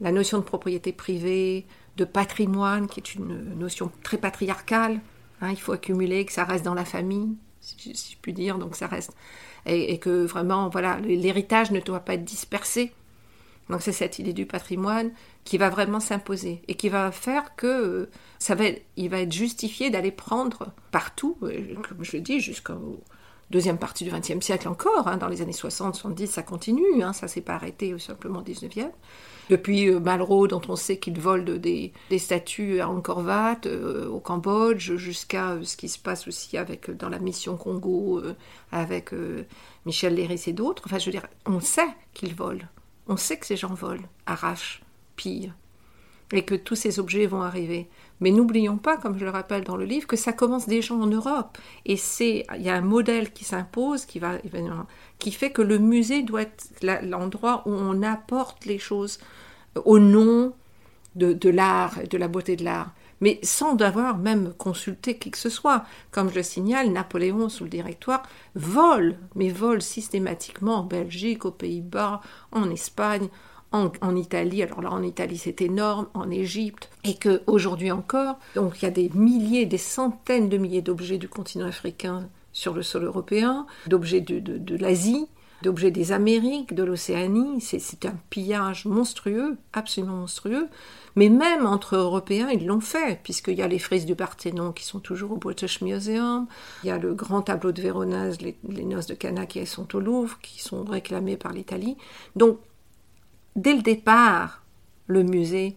[0.00, 1.64] La notion de propriété privée,
[1.96, 5.00] de patrimoine, qui est une notion très patriarcale.
[5.40, 8.76] Hein, il faut accumuler, que ça reste dans la famille, si je puis dire, donc
[8.76, 9.12] ça reste.
[9.64, 12.92] Et, et que vraiment, voilà, l'héritage ne doit pas être dispersé
[13.68, 15.10] donc c'est cette idée du patrimoine
[15.44, 18.64] qui va vraiment s'imposer et qui va faire que euh, ça va,
[18.96, 23.02] il va être justifié d'aller prendre partout, euh, comme je le dis, jusqu'au
[23.50, 27.12] deuxième partie du XXe siècle encore, hein, dans les années 60, 70, ça continue, hein,
[27.12, 28.86] ça s'est pas arrêté simplement au XIXe.
[29.50, 33.68] Depuis euh, Malraux, dont on sait qu'il vole des, statues à Angkor Wat,
[34.08, 38.22] au Cambodge, jusqu'à ce qui se passe aussi avec, dans la mission Congo
[38.72, 39.10] avec
[39.86, 40.82] Michel Léris et d'autres.
[40.86, 42.68] Enfin, je veux dire, on sait qu'il vole.
[43.08, 44.82] On sait que ces gens volent, arrachent,
[45.16, 45.52] pillent,
[46.32, 47.88] et que tous ces objets vont arriver.
[48.20, 51.06] Mais n'oublions pas, comme je le rappelle dans le livre, que ça commence déjà en
[51.06, 51.58] Europe.
[51.84, 54.38] Et c'est, il y a un modèle qui s'impose, qui va,
[55.18, 56.66] qui fait que le musée doit être
[57.02, 59.18] l'endroit où on apporte les choses
[59.84, 60.52] au nom
[61.14, 65.38] de, de l'art de la beauté de l'art mais sans avoir même consulté qui que
[65.38, 65.84] ce soit.
[66.10, 68.22] Comme je le signale, Napoléon, sous le directoire,
[68.54, 72.20] vole, mais vole systématiquement en Belgique, aux Pays-Bas,
[72.52, 73.28] en Espagne,
[73.72, 78.86] en, Italie, alors là en Italie c'est énorme, en Égypte, et qu'aujourd'hui encore, donc il
[78.86, 83.04] y a des milliers, des centaines de milliers d'objets du continent africain sur le sol
[83.04, 85.28] européen, d'objets de l'Asie,
[85.62, 90.68] d'objets des Amériques, de l'Océanie, c'est un pillage monstrueux, absolument monstrueux,
[91.16, 94.84] mais même entre Européens, ils l'ont fait, puisqu'il y a les frises du Parthénon qui
[94.84, 96.46] sont toujours au British Museum,
[96.84, 100.00] il y a le grand tableau de Véronèse, les, noces de Cana qui sont au
[100.00, 101.96] Louvre, qui sont réclamés par l'Italie.
[102.36, 102.58] Donc,
[103.56, 104.62] dès le départ,
[105.06, 105.76] le musée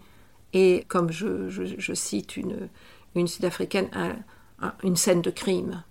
[0.52, 2.68] est, comme je, cite une,
[3.16, 3.90] une sud-africaine,
[4.84, 5.84] une scène de crime.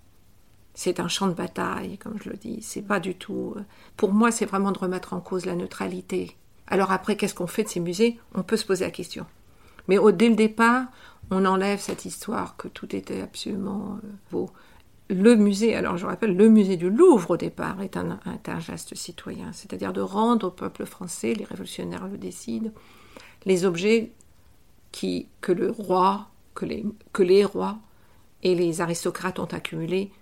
[0.81, 2.59] C'est un champ de bataille, comme je le dis.
[2.61, 3.53] C'est pas du tout.
[3.57, 3.63] Euh,
[3.97, 6.37] pour moi, c'est vraiment de remettre en cause la neutralité.
[6.67, 8.17] Alors après, qu'est-ce qu'on fait de ces musées?
[8.33, 9.25] On peut se poser la question.
[9.89, 10.85] Mais dès le départ,
[11.31, 13.97] on enlève cette histoire que tout était absolument
[14.31, 14.51] beau.
[15.09, 18.95] Le musée, alors je rappelle, le musée du Louvre au départ est un, un geste
[18.95, 22.71] citoyen, c'est-à-dire de rendre au peuple français, les révolutionnaires le décident,
[23.45, 24.13] les objets
[24.93, 27.79] qui, que le roi, que les, que les rois
[28.43, 30.13] et les aristocrates ont accumulés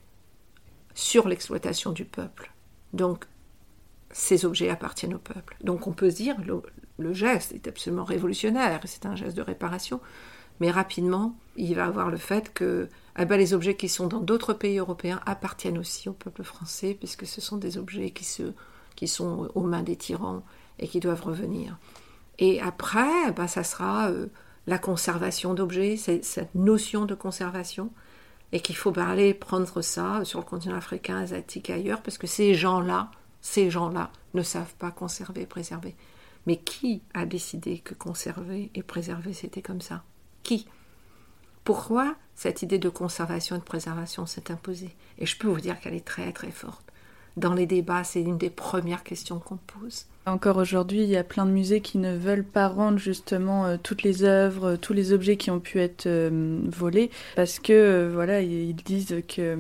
[0.97, 2.51] sur l'exploitation du peuple.
[2.91, 3.25] Donc,
[4.10, 5.55] ces objets appartiennent au peuple.
[5.63, 6.60] Donc, on peut se dire, le,
[6.97, 10.01] le geste est absolument révolutionnaire, c'est un geste de réparation,
[10.60, 14.19] mais rapidement, il va avoir le fait que eh ben, les objets qui sont dans
[14.19, 18.53] d'autres pays européens appartiennent aussi au peuple français, puisque ce sont des objets qui, se,
[18.95, 20.43] qui sont aux mains des tyrans
[20.79, 21.77] et qui doivent revenir.
[22.39, 24.27] Et après, ben, ça sera euh,
[24.65, 27.91] la conservation d'objets, cette notion de conservation,
[28.51, 32.27] et qu'il faut aller prendre ça sur le continent africain, asiatique et ailleurs, parce que
[32.27, 35.95] ces gens-là, ces gens-là ne savent pas conserver, préserver.
[36.45, 40.03] Mais qui a décidé que conserver et préserver, c'était comme ça?
[40.43, 40.67] Qui?
[41.65, 44.95] Pourquoi cette idée de conservation et de préservation s'est imposée?
[45.17, 46.86] Et je peux vous dire qu'elle est très très forte.
[47.38, 50.06] Dans les débats, c'est une des premières questions qu'on pose.
[50.28, 53.78] Encore aujourd'hui, il y a plein de musées qui ne veulent pas rendre justement euh,
[53.82, 58.12] toutes les œuvres, tous les objets qui ont pu être euh, volés, parce que euh,
[58.13, 59.58] voilà, ils disent que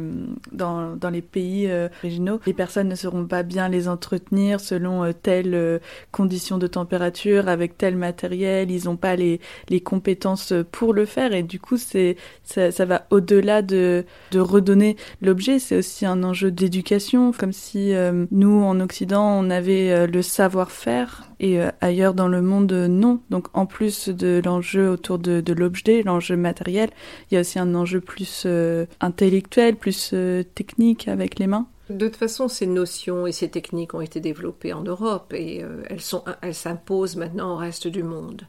[0.51, 1.71] dans, dans les pays
[2.03, 5.79] originaux, les personnes ne sauront pas bien les entretenir selon telle
[6.11, 11.31] condition de température, avec tel matériel, ils n'ont pas les, les compétences pour le faire,
[11.31, 16.51] et du coup, c'est ça, va au-delà de, de redonner l'objet, c'est aussi un enjeu
[16.51, 22.41] d'éducation, comme nous, en Occident, on avait le savoir faire et euh, ailleurs dans le
[22.41, 23.21] monde, non.
[23.29, 26.89] Donc en plus de l'enjeu autour de, l'objet, l'enjeu matériel,
[27.29, 31.67] il y a aussi un enjeu plus euh, intellectuel, plus euh, technique avec les mains.
[31.89, 36.53] De toute façon, ces notions et ces techniques ont été développées en Europe et elles
[36.53, 38.41] s'imposent maintenant au reste du monde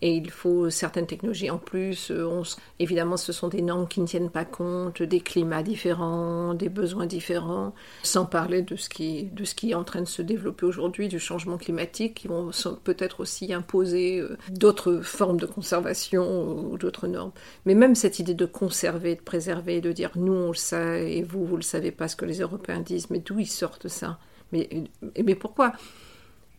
[0.00, 2.10] et il faut certaines technologies en plus.
[2.10, 2.42] Euh,
[2.78, 7.06] évidemment, ce sont des normes qui ne tiennent pas compte des climats différents, des besoins
[7.06, 10.66] différents, sans parler de ce qui, de ce qui est en train de se développer
[10.66, 12.50] aujourd'hui, du changement climatique, qui vont
[12.84, 17.32] peut-être aussi imposer euh, d'autres formes de conservation ou d'autres normes.
[17.66, 21.22] Mais même cette idée de conserver, de préserver, de dire nous on le sait et
[21.22, 24.18] vous, vous le savez pas ce que les Européens disent, mais d'où ils sortent ça?
[24.52, 24.68] Mais,
[25.22, 25.72] mais pourquoi?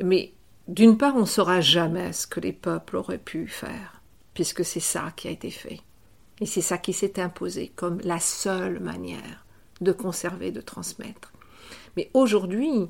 [0.01, 0.33] Mais
[0.69, 4.03] d'une part, on ne saura jamais ce que les peuples auraient pu faire,
[4.35, 5.81] puisque c'est ça qui a été fait.
[6.41, 9.45] Et c'est ça qui s'est imposé comme la seule manière
[9.81, 11.33] de conserver, de transmettre.
[11.97, 12.87] Mais aujourd'hui,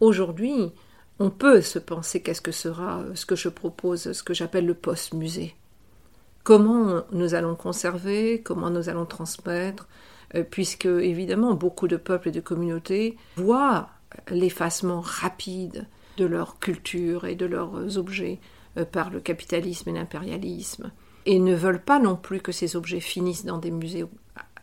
[0.00, 0.72] aujourd'hui,
[1.18, 4.74] on peut se penser qu'est-ce que sera ce que je propose, ce que j'appelle le
[4.74, 5.56] post-musée.
[6.44, 9.88] Comment nous allons conserver, comment nous allons transmettre,
[10.34, 13.88] euh, puisque évidemment beaucoup de peuples et de communautés voient
[14.28, 18.38] l'effacement rapide de leur culture et de leurs objets
[18.78, 20.90] euh, par le capitalisme et l'impérialisme,
[21.26, 24.04] et ne veulent pas non plus que ces objets finissent dans des musées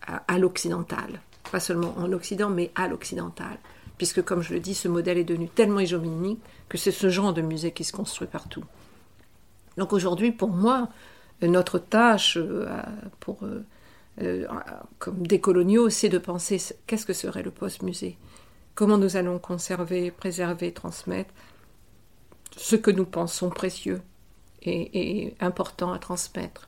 [0.02, 3.60] à, l'occidental, pas seulement en Occident, mais à l'occidental,
[3.98, 7.34] puisque comme je le dis, ce modèle est devenu tellement hégémonique que c'est ce genre
[7.34, 8.64] de musée qui se construit partout.
[9.78, 10.90] Donc aujourd'hui, pour moi,
[11.44, 12.68] notre tâche euh,
[13.20, 13.40] pour,
[14.22, 14.48] euh,
[14.98, 18.18] comme décoloniaux, c'est de penser qu'est-ce que serait le post-musée
[18.76, 21.34] comment nous allons conserver, préserver, transmettre
[22.56, 24.02] ce que nous pensons précieux
[24.62, 26.68] et, important à transmettre,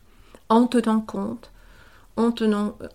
[0.50, 1.52] en tenant compte,
[2.16, 2.32] en,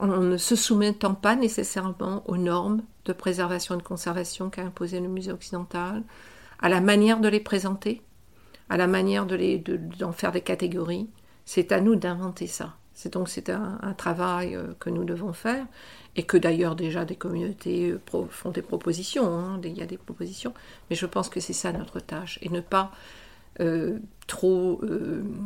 [0.06, 5.08] ne se soumettant pas nécessairement aux normes de préservation et de conservation qu'a imposé le
[5.08, 6.02] musée occidental,
[6.60, 8.02] à la manière de les présenter,
[8.68, 11.08] à la manière de les, d'en faire des catégories.
[11.44, 12.76] C'est à nous d'inventer ça.
[12.96, 15.66] C'est donc c'est un, travail euh, que nous devons faire
[16.16, 19.98] et que d'ailleurs déjà des communautés euh, font des propositions, hein, il y a des
[19.98, 20.54] propositions,
[20.88, 22.90] mais je pense que c'est ça notre tâche, et ne pas
[23.60, 24.80] euh, trop,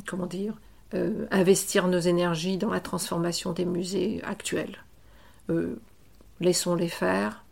[0.06, 0.54] comment dire,
[1.30, 4.84] investir nos énergies dans la transformation des musées actuels.
[6.40, 7.44] Laissons-les faire,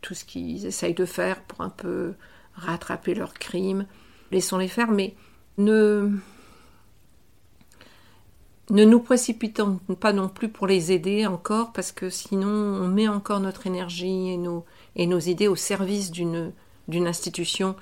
[0.00, 2.14] tout ce qu'ils essayent de faire pour un peu
[2.54, 3.86] rattraper leurs crimes,
[4.30, 5.14] laissons-les faire, mais
[5.58, 6.10] ne
[8.70, 13.08] ne nous précipitons pas non plus pour les aider encore, parce que sinon on met
[13.08, 14.64] encore notre énergie et nos,
[14.96, 16.52] et nos idées au service d'une,
[16.90, 17.76] institution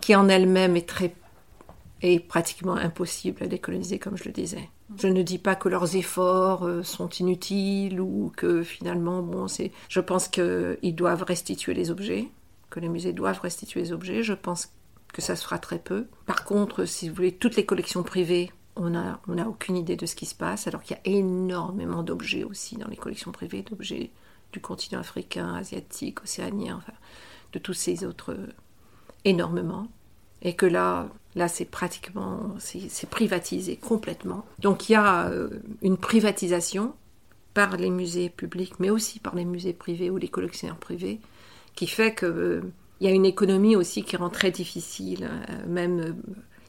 [0.00, 1.14] qui en elle-même est très
[2.02, 4.68] est pratiquement impossible à décoloniser, comme je le disais.
[4.98, 9.70] Je ne dis pas que leurs efforts euh, sont inutiles ou que finalement, bon, c'est.
[9.88, 12.28] Je pense qu'ils doivent restituer les objets,
[12.70, 14.24] que les musées doivent restituer les objets.
[14.24, 14.72] Je pense
[15.12, 16.08] que ça se fera très peu.
[16.26, 19.96] Par contre, si vous voulez, toutes les collections privées on n'a on a aucune idée
[19.96, 23.32] de ce qui se passe, alors qu'il y a énormément d'objets aussi dans les collections
[23.32, 24.10] privées, d'objets
[24.52, 26.92] du continent africain, asiatique, océanien, enfin,
[27.52, 28.36] de tous ces autres
[29.24, 29.88] énormément.
[30.42, 34.44] Et que là, là c'est pratiquement, c'est privatisé complètement.
[34.58, 35.50] Donc il y a euh,
[35.82, 36.94] une privatisation
[37.54, 41.20] par les musées publics, mais aussi par les musées privés ou les collectionneurs privés,
[41.74, 42.62] qui fait que euh,
[43.00, 45.28] il y a une économie aussi qui rend très difficile.
[45.30, 46.16] Euh, même,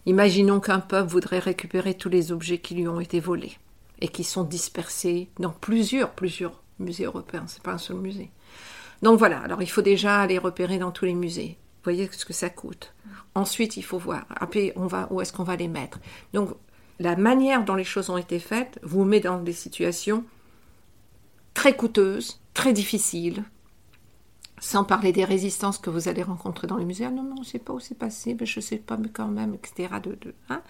[0.06, 3.58] imaginons qu'un peuple voudrait récupérer tous les objets qui lui ont été volés
[4.02, 8.30] et qui sont dispersés dans plusieurs, plusieurs musée européen, c'est pas un seul musée.
[9.02, 11.58] Donc voilà, alors il faut déjà aller repérer dans tous les musées.
[11.58, 12.94] Vous voyez ce que ça coûte.
[13.36, 14.26] Ensuite, il faut voir.
[14.30, 16.00] Après, on va, où est-ce qu'on va les mettre
[16.34, 16.52] Donc,
[17.00, 20.24] la manière dont les choses ont été faites vous met dans des situations
[21.54, 23.44] très coûteuses, très difficiles,
[24.64, 27.04] sans parler des résistances que vous allez rencontrer dans les musées.
[27.04, 28.98] Ah non, non, je ne sais pas où c'est passé, mais je ne sais pas,
[29.12, 29.90] quand même, etc.
[30.50, 30.62] Hein.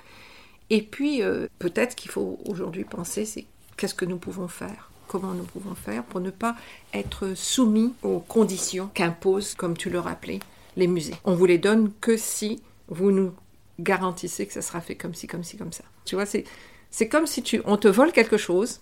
[0.71, 3.45] Et puis, euh, peut-être qu'il faut aujourd'hui penser, c'est
[3.77, 6.55] qu'est-ce que nous pouvons faire comment nous pouvons faire pour ne pas
[6.91, 10.39] être soumis aux conditions qu'imposent, comme tu le rappelais,
[10.75, 11.13] les musées.
[11.23, 13.31] On vous les donne que si vous nous
[13.79, 15.83] garantissez que ça sera fait comme ci, comme ci, comme ça.
[16.05, 18.81] Tu vois, c'est comme si tu, on te vole quelque chose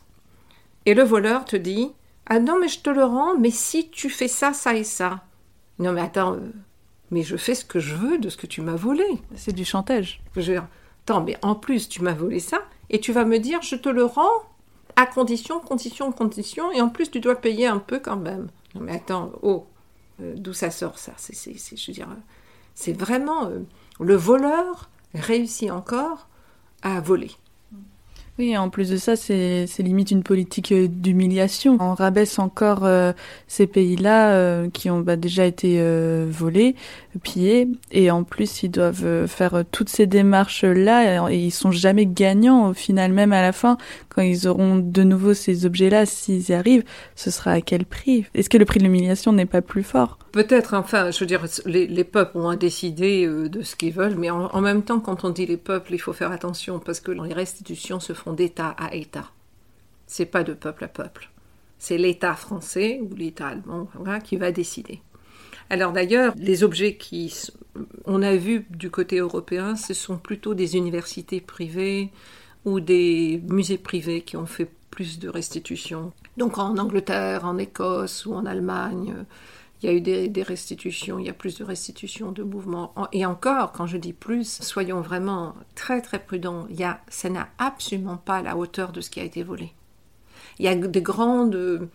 [0.85, 1.91] et le voleur te dit
[2.33, 5.19] Ah non, mais je te le rends, mais si tu fais ça, ça et ça.
[5.79, 6.39] Non, mais attends, euh,
[7.11, 9.03] mais je fais ce que je veux de ce que tu m'as volé.
[9.35, 10.21] C'est du chantage.
[10.37, 12.59] Je attends, mais en plus, tu m'as volé ça
[12.89, 14.31] et tu vas me dire Je te le rends
[14.95, 18.47] à condition, condition, condition, et en plus tu dois payer un peu quand même.
[18.75, 19.65] Non mais attends, oh,
[20.21, 21.11] euh, d'où ça sort ça?
[21.17, 22.07] C'est, Je veux dire,
[22.75, 23.59] c'est vraiment euh,
[23.99, 26.29] le voleur réussit encore
[26.81, 27.31] à voler.
[28.39, 31.77] Oui, en plus de ça, c'est limite une politique euh, d'humiliation.
[31.79, 33.11] On rabaisse encore euh,
[33.47, 35.81] ces pays-là euh, qui ont bah, déjà été
[36.29, 36.75] volés,
[37.23, 42.69] pillés, et en plus ils doivent faire toutes ces démarches-là, et ils sont jamais gagnants
[42.69, 43.77] au final, même à la fin,
[44.09, 46.83] quand ils auront de nouveau ces objets-là, s'ils y arrivent,
[47.15, 48.25] ce sera à quel prix?
[48.33, 50.17] Est-ce que le prix de l'humiliation n'est pas plus fort?
[50.31, 54.29] Peut-être, enfin, je veux dire, les, peuples ont à décider de ce qu'ils veulent, mais
[54.29, 57.11] en, en, même temps, quand on dit les peuples, il faut faire attention, parce que
[57.11, 59.29] les restitutions se font d'État à État.
[60.07, 61.29] C'est pas de peuple à peuple.
[61.79, 63.87] C'est l'État français ou l'État allemand
[64.23, 65.01] qui va décider.
[65.71, 67.33] Alors d'ailleurs, les objets qui
[68.05, 72.09] on a vu du côté européen, ce sont plutôt des universités privées
[72.65, 76.11] ou des musées privés qui ont fait plus de restitutions.
[76.35, 79.15] Donc en Angleterre, en Écosse ou en Allemagne,
[79.81, 82.93] il y a eu des, restitutions, il y a plus de restitutions de mouvements.
[83.13, 86.67] Et encore, quand je dis plus, soyons vraiment très très prudents.
[86.69, 89.73] Il y a, ça n'a absolument pas la hauteur de ce qui a été volé.
[90.59, 91.87] Il y a des grandes, euh,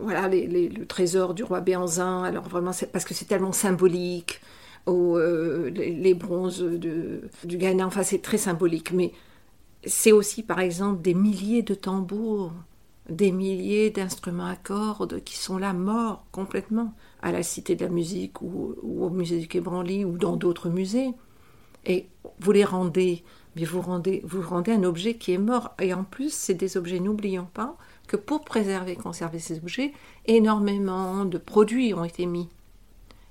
[0.00, 2.22] voilà, le trésor du roi Béanzin.
[2.22, 4.42] Alors vraiment, parce que c'est tellement symbolique.
[4.88, 8.92] Euh, les, bronzes de, du Ghana, enfin c'est très symbolique.
[8.92, 9.12] Mais
[9.86, 12.52] c'est aussi, par exemple, des milliers de tambours
[13.08, 17.90] des milliers d'instruments à cordes qui sont là morts complètement à la Cité de la
[17.90, 21.10] musique ou, au musée du Quai Branly ou dans d'autres musées.
[21.84, 22.06] Et
[22.40, 23.22] vous les rendez,
[23.54, 25.74] mais vous rendez, vous rendez un objet qui est mort.
[25.80, 27.76] Et en plus, c'est des objets, n'oublions pas,
[28.08, 29.92] que pour préserver et conserver ces objets,
[30.26, 32.48] énormément de produits ont été mis.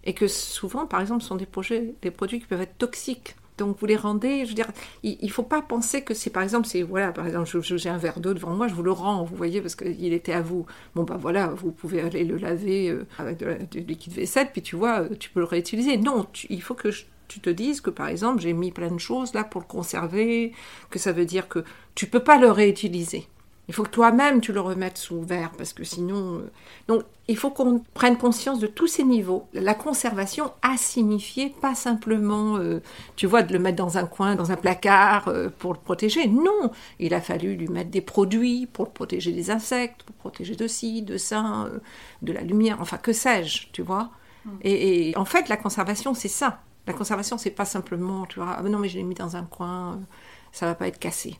[0.04, 3.36] Et que souvent, par exemple, ce sont des, projets, des produits qui peuvent être toxiques.
[3.58, 4.68] Donc vous les rendez, je veux dire,
[5.04, 7.98] il ne faut pas penser que c'est par exemple, c'est voilà, par exemple, j'ai un
[7.98, 10.66] verre d'eau devant moi, je vous le rends, vous voyez, parce qu'il était à vous.
[10.94, 14.76] Bon ben voilà, vous pouvez aller le laver euh, avec du liquide vaisselle, puis tu
[14.76, 15.98] vois, tu peux le réutiliser.
[15.98, 16.90] Non, il faut que
[17.28, 20.52] tu te dises que par exemple, j'ai mis plein de choses là pour le conserver,
[20.90, 21.64] que ça veut dire que
[21.96, 23.28] tu peux pas le réutiliser.
[23.68, 26.40] Il faut que toi-même tu le remettes sous verre parce que sinon.
[26.40, 26.52] Euh,
[26.88, 29.48] donc il faut qu'on prenne conscience de tous ces niveaux.
[29.54, 32.82] La conservation a signifié pas simplement, euh,
[33.16, 36.28] tu vois, de le mettre dans un coin, dans un placard euh, pour le protéger.
[36.28, 40.56] Non, il a fallu lui mettre des produits pour le protéger des insectes, pour protéger
[40.56, 41.68] de ci, de ça,
[42.22, 44.12] de la lumière, enfin que sais-je, tu vois.
[44.46, 44.50] Mm.
[44.62, 46.62] Et, et, en fait, la conservation, c'est ça.
[46.86, 49.46] La conservation, c'est pas simplement, tu vois, ah non mais je l'ai mis dans un
[49.46, 50.00] coin,
[50.52, 51.40] ça va pas être cassé.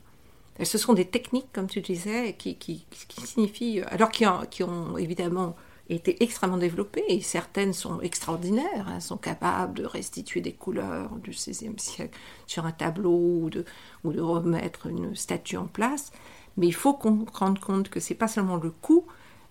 [0.62, 2.86] Ce sont des techniques, comme tu disais, qui, qui,
[3.24, 5.54] signifient, alors qui ont, qui ont, évidemment
[5.88, 11.30] été extrêmement développées, et certaines sont extraordinaires, hein, sont capables de restituer des couleurs du
[11.30, 13.64] XVIe siècle sur un tableau ou de,
[14.02, 16.10] ou de remettre une statue en place.
[16.56, 19.04] Mais il faut qu'on rende compte que c'est pas seulement le coût,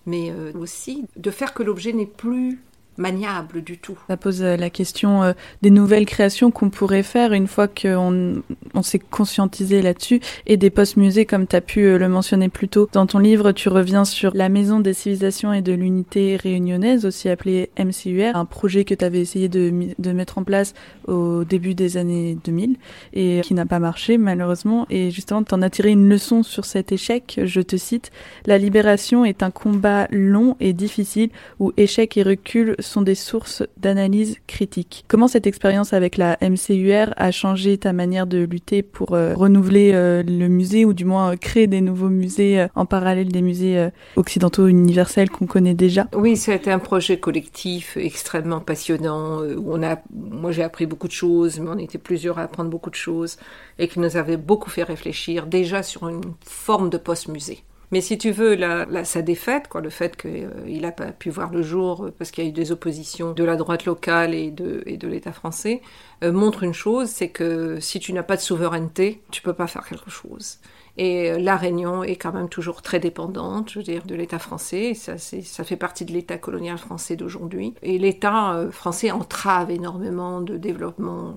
[0.06, 2.62] mais euh, aussi de faire que l'objet n'est plus
[2.98, 3.98] maniable du tout.
[4.08, 8.42] Ça pose euh, la question euh, des nouvelles créations qu'on pourrait faire une fois qu'on
[8.74, 12.70] on, s'est conscientisé là-dessus et des post-musées comme tu as pu euh, le mentionner plus
[12.70, 12.88] tôt.
[12.94, 17.30] Dans ton livre, tu reviens sur la Maison des civilisations et de l'unité réunionnaise, aussi
[17.30, 20.74] appelée MCUR, un projet que tu avais essayé de, de mettre en place
[21.08, 22.78] au début des années 2000
[23.14, 24.86] et qui n'a pas marché malheureusement.
[24.90, 27.40] Et justement, tu en as tiré une leçon sur cet échec.
[27.44, 28.12] Je te cite,
[28.46, 31.30] La libération est un combat long et difficile
[31.60, 35.06] où échec et recul sont des sources d'analyse critique.
[35.08, 39.92] Comment cette expérience avec la MCUR a changé ta manière de lutter pour euh, renouveler
[39.94, 43.90] euh, le musée ou du moins euh, créer des nouveaux musées en parallèle des musées
[44.16, 46.08] occidentaux universels qu'on connaît déjà?
[46.16, 51.14] Oui, c'était un projet collectif extrêmement passionnant où on a, moi j'ai appris beaucoup de
[51.14, 53.38] choses, mais on était plusieurs à apprendre beaucoup de choses
[53.80, 57.64] et qui nous avait beaucoup fait réfléchir déjà sur une forme de post-musée.
[57.92, 58.58] Mais si tu veux,
[59.04, 62.44] sa défaite, le fait qu'il euh, n'a pas pu voir le jour euh, parce qu'il
[62.44, 65.82] y a eu des oppositions de la droite locale et de, l'État français,
[66.24, 69.68] euh, montre une chose, c'est que si tu n'as pas de souveraineté, tu peux pas
[69.68, 70.60] faire quelque chose.
[70.98, 74.94] Et la Réunion est quand même toujours très dépendante, je veux dire, de l'État français.
[74.94, 77.74] Ça, fait partie de l'État colonial français d'aujourd'hui.
[77.84, 81.36] Et l'État français entrave énormément de développement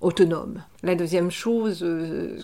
[0.00, 0.62] autonome.
[0.84, 1.80] La deuxième chose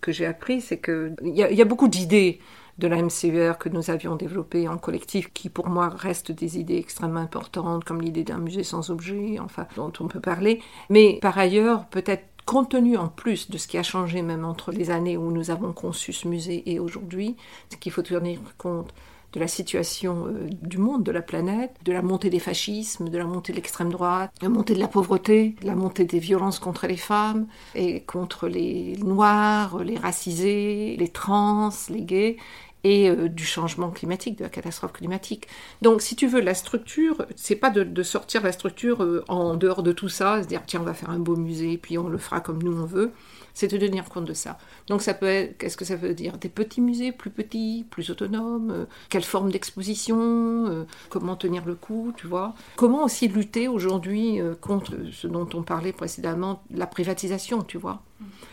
[0.02, 2.40] que j'ai appris, c'est qu'il y, a beaucoup d'idées
[2.78, 6.78] de la MCUR que nous avions développé en collectif, qui pour moi restent des idées
[6.78, 10.60] extrêmement importantes, comme l'idée d'un musée sans objet, enfin, dont on peut parler.
[10.88, 14.72] Mais par ailleurs, peut-être compte tenu en plus de ce qui a changé même entre
[14.72, 17.36] les années où nous avons conçu ce musée et aujourd'hui,
[17.68, 18.92] c'est qu'il faut tenir compte
[19.32, 23.18] de la situation euh, du monde, de la planète, de la montée des fascismes, de
[23.18, 26.18] la montée de l'extrême droite, de la montée de la pauvreté, de la montée des
[26.18, 32.36] violences contre les femmes et contre les noirs, les racisés, les trans, les gays,
[32.84, 35.46] et euh, du changement climatique, de la catastrophe climatique.
[35.82, 39.82] Donc, si tu veux, la structure, c'est pas de, sortir la structure euh, en dehors
[39.82, 42.18] de tout ça, se dire tiens, on va faire un beau musée, puis on le
[42.18, 43.12] fera comme nous on veut.
[43.60, 44.56] C'est de tenir compte de ça.
[44.86, 46.38] Donc, ça peut être, qu'est-ce que ça veut dire?
[46.38, 48.70] Des petits musées, plus petits, plus autonomes.
[48.70, 52.54] Euh, quelle forme d'exposition Comment tenir le coup, tu vois?
[52.76, 58.02] Comment aussi lutter aujourd'hui contre ce dont on parlait précédemment, la privatisation, tu vois?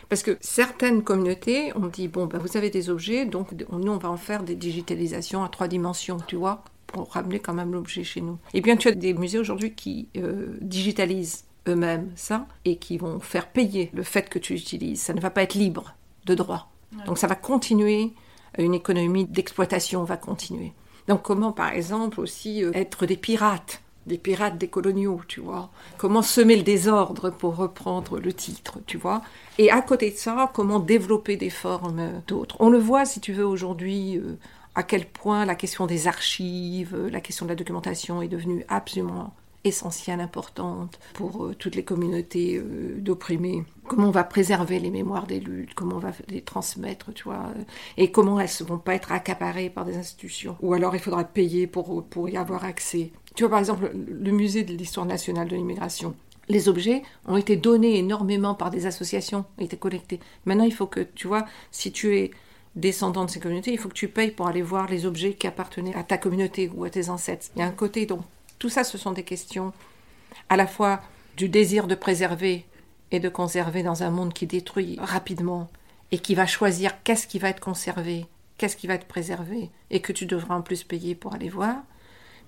[0.08, 3.98] Parce que certaines communautés ont dit bon, ben, vous avez des objets, donc nous, on
[3.98, 8.04] va en faire des digitalisations à trois dimensions, tu vois, pour ramener quand même l'objet
[8.04, 8.38] chez nous.
[8.54, 13.20] Et bien, tu as des musées aujourd'hui qui euh, digitalisent eux-mêmes ça et qui vont
[13.20, 15.00] faire payer le fait que tu utilises.
[15.00, 15.94] Ça ne va pas être libre
[16.26, 16.70] de droit.
[17.06, 18.12] Donc ça va continuer,
[18.56, 20.72] une économie d'exploitation va continuer.
[21.06, 25.70] Donc comment, par exemple, aussi euh, être des pirates des pirates des coloniaux, tu vois?
[25.98, 29.22] Comment semer le désordre pour reprendre le titre, tu vois?
[29.58, 32.56] Et à côté de ça, comment développer des formes d'autres?
[32.58, 34.38] On le voit, si tu veux, aujourd'hui, euh,
[34.74, 39.34] à quel point la question des archives, la question de la documentation est devenue absolument
[39.64, 42.62] essentielle, importante pour euh, toutes les communautés
[42.96, 43.64] d'opprimés.
[43.86, 47.52] Comment on va préserver les mémoires des luttes, comment on va les transmettre, tu vois,
[47.96, 50.56] et comment elles ne vont pas être accaparées par des institutions.
[50.60, 53.12] Ou alors il faudra payer pour, pour y avoir accès.
[53.34, 56.14] Tu vois, par exemple, le musée de l'histoire nationale de l'immigration.
[56.48, 60.18] Les objets ont été donnés énormément par des associations, ont été collectés.
[60.46, 62.30] Maintenant, il faut que, tu vois, si tu es
[62.74, 65.46] descendant de ces communautés, il faut que tu payes pour aller voir les objets qui
[65.46, 67.46] appartenaient à ta communauté ou à tes ancêtres.
[67.54, 68.22] Il y a un côté, donc,
[68.58, 69.72] tout ça, ce sont des questions
[70.48, 71.00] à la fois
[71.36, 72.66] du désir de préserver
[73.10, 75.68] et de conserver dans un monde qui détruit rapidement
[76.10, 80.00] et qui va choisir qu'est-ce qui va être conservé, qu'est-ce qui va être préservé, et
[80.00, 81.76] que tu devras en plus payer pour aller voir.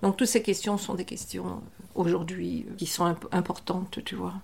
[0.03, 4.35] Donc toutes ces questions sont des questions euh, aujourd'hui euh, qui sont importantes, tu vois.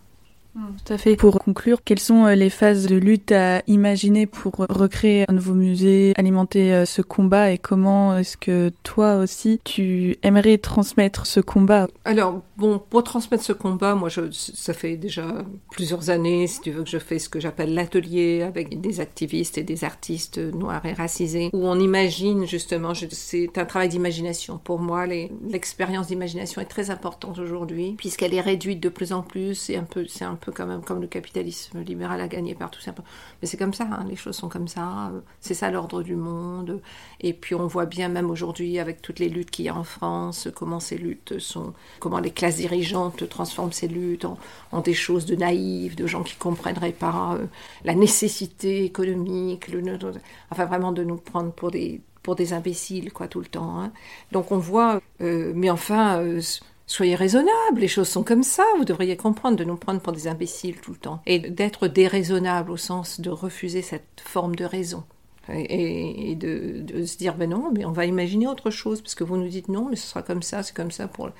[0.56, 1.16] Tout à fait.
[1.16, 5.52] Pour conclure, quelles sont euh, les phases de lutte à imaginer pour recréer un nouveau
[5.52, 11.40] musée, alimenter euh, ce combat et comment est-ce que toi aussi tu aimerais transmettre ce
[11.40, 11.88] combat?
[12.04, 16.84] Alors, bon, pour transmettre ce combat, moi, ça fait déjà plusieurs années, si tu veux,
[16.84, 20.94] que je fais ce que j'appelle l'atelier avec des activistes et des artistes noirs et
[20.94, 24.58] racisés, où on imagine justement, c'est un travail d'imagination.
[24.62, 29.54] Pour moi, l'expérience d'imagination est très importante aujourd'hui, puisqu'elle est réduite de plus en plus,
[29.54, 32.80] c'est un peu, un peu comme le capitalisme libéral a gagné partout.
[33.40, 35.10] Mais c'est comme ça, hein, les choses sont comme ça.
[35.40, 36.80] C'est ça l'ordre du monde.
[37.20, 39.84] Et puis on voit bien même aujourd'hui avec toutes les luttes qu'il y a en
[39.84, 44.26] France, comment ces luttes sont, comment les classes dirigeantes transforment ces luttes
[44.72, 47.46] en, des choses de naïves, de gens qui comprendraient pas euh,
[47.84, 49.66] la nécessité économique,
[50.50, 53.80] enfin vraiment de nous prendre pour des pour des imbéciles quoi tout le temps.
[53.80, 53.92] Hein.
[54.32, 56.20] Donc on voit, euh, mais enfin.
[56.20, 56.40] Euh,
[56.88, 60.28] Soyez raisonnables, les choses sont comme ça, vous devriez comprendre de nous prendre pour des
[60.28, 61.20] imbéciles tout le temps.
[61.26, 65.02] Et d'être déraisonnable au sens de refuser cette forme de raison.
[65.52, 69.36] Et, de, se dire, ben non, mais on va imaginer autre chose, parce que vous
[69.36, 71.30] nous dites non, mais ce sera comme ça, c'est comme ça pour...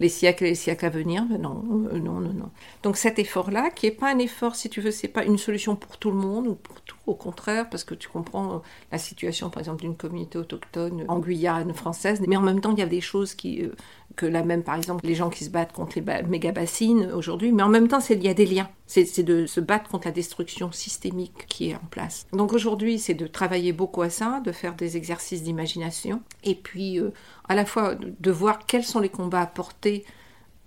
[0.00, 1.24] les siècles et les siècles à venir.
[1.30, 2.50] Mais non, euh, non, non, non.
[2.82, 5.76] Donc cet effort-là, qui n'est pas un effort, si tu veux, c'est pas une solution
[5.76, 9.48] pour tout le monde ou pour tout, au contraire, parce que tu comprends la situation,
[9.48, 12.86] par exemple, d'une communauté autochtone en Guyane française, mais en même temps, il y a
[12.86, 13.74] des choses qui, euh,
[14.16, 17.62] que la même, par exemple, les gens qui se battent contre les méga-bassines aujourd'hui, mais
[17.62, 18.68] en même temps, il y a des liens.
[18.86, 22.26] C'est de se battre contre la destruction systémique qui est en place.
[22.32, 27.00] Donc aujourd'hui, c'est de travailler beaucoup à ça, de faire des exercices d'imagination, et puis
[27.48, 30.04] à la fois de voir quels sont les combats à porter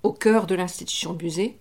[0.03, 1.57] au cœur de l'institution musée,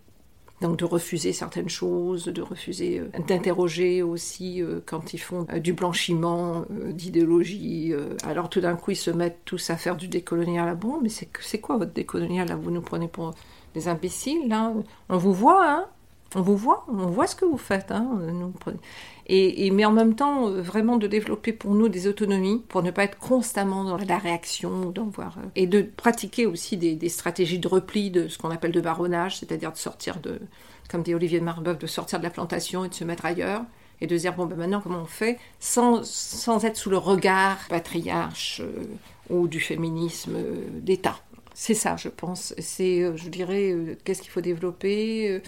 [0.60, 5.58] donc de refuser certaines choses, de refuser euh, d'interroger aussi euh, quand ils font euh,
[5.58, 7.92] du blanchiment d'idéologie.
[8.24, 10.68] alors tout d'un coup ils se mettent tous à faire du décolonial.
[10.68, 12.56] Ah bon, mais c'est quoi votre décolonial là?
[12.56, 13.34] Vous nous prenez pour
[13.74, 14.72] des imbéciles là?
[15.08, 15.86] On vous voit, hein?
[16.34, 17.90] On vous voit, on voit ce que vous faites.
[17.90, 18.20] Hein,
[19.26, 22.90] et, mais en même temps, euh, vraiment de développer pour nous des autonomies, pour ne
[22.90, 27.68] pas être constamment dans la réaction, voir, euh, et de pratiquer aussi des, stratégies de
[27.68, 30.40] repli, de ce qu'on appelle de baronnage, c'est-à-dire de sortir de,
[30.90, 33.62] comme dit Olivier de Marbeuf, de sortir de la plantation et de se mettre ailleurs
[34.00, 37.58] et de dire bon ben maintenant comment on fait sans, sans être sous le regard
[37.68, 38.82] patriarche euh,
[39.30, 40.36] ou du féminisme
[40.80, 41.16] d'État.
[41.54, 42.52] C'est ça, je pense.
[42.58, 45.40] C'est, je dirais, qu'est-ce qu'il faut développer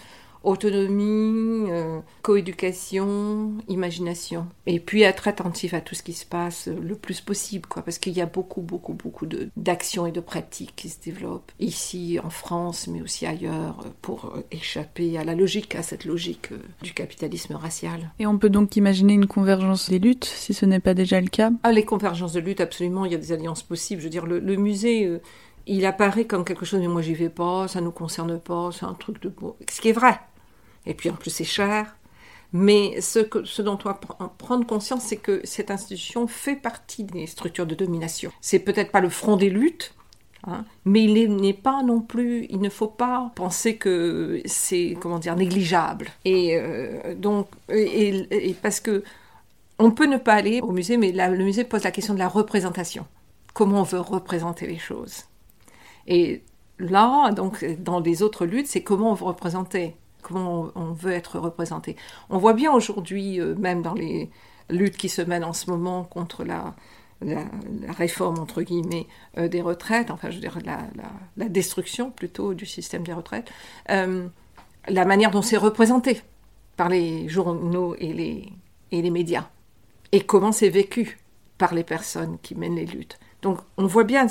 [0.47, 4.47] autonomie, euh, coéducation, imagination.
[4.65, 7.99] Et puis être attentif à tout ce qui se passe le plus possible, quoi, parce
[7.99, 9.27] qu'il y a beaucoup, beaucoup, beaucoup
[9.57, 15.17] d'actions et de pratiques qui se développent ici en France, mais aussi ailleurs, pour échapper
[15.17, 18.11] à la logique, à cette logique euh, du capitalisme racial.
[18.19, 21.27] Et on peut donc imaginer une convergence des luttes, si ce n'est pas déjà le
[21.27, 24.01] cas Ah, les convergences de lutte, absolument, il y a des alliances possibles.
[24.01, 25.05] Je veux dire, le, musée...
[25.05, 25.21] Euh,
[25.69, 28.85] il apparaît comme quelque chose, mais moi j'y vais pas, ça nous concerne pas, c'est
[28.85, 29.33] un truc de.
[29.69, 30.17] Ce qui est vrai.
[30.87, 31.95] Et puis en plus c'est cher.
[32.53, 33.19] Mais ce,
[33.61, 33.99] dont on doit
[34.37, 38.31] prendre conscience, c'est que cette institution fait partie des structures de domination.
[38.41, 39.93] C'est peut-être pas le front des luttes,
[40.45, 45.19] hein, mais il n'est pas non plus, il ne faut pas penser que c'est, comment
[45.19, 46.07] dire, négligeable.
[46.23, 49.03] Et euh, donc, et, parce que
[49.77, 52.29] on peut ne pas aller au musée, mais le musée pose la question de la
[52.29, 53.05] représentation.
[53.53, 55.25] Comment on veut représenter les choses?
[56.07, 56.43] Et
[56.79, 59.95] là, donc, dans les autres luttes, c'est comment on veut représenter,
[60.27, 61.95] comment on, veut être représenté.
[62.29, 64.29] On voit bien aujourd'hui, euh, même dans les
[64.69, 66.75] luttes qui se mènent en ce moment contre la,
[67.97, 69.07] réforme, entre guillemets,
[69.37, 73.49] euh, des retraites, enfin, je veux dire, la, destruction plutôt du système des retraites,
[73.89, 74.27] euh,
[74.87, 76.21] la manière dont c'est représenté
[76.75, 78.13] par les journaux et
[78.91, 79.49] les médias,
[80.11, 81.17] et comment c'est vécu
[81.57, 83.17] par les personnes qui mènent les luttes.
[83.41, 84.27] Donc, on voit bien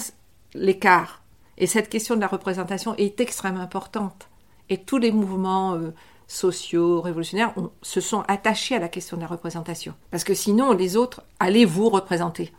[0.55, 1.23] l'écart
[1.59, 4.29] et cette question de la représentation est extrêmement importante.
[4.69, 5.93] Et tous les mouvements euh,
[6.27, 9.95] sociaux, révolutionnaires, se sont attachés à la question de la représentation.
[10.11, 12.53] Parce que sinon, les autres allaient vous représenter,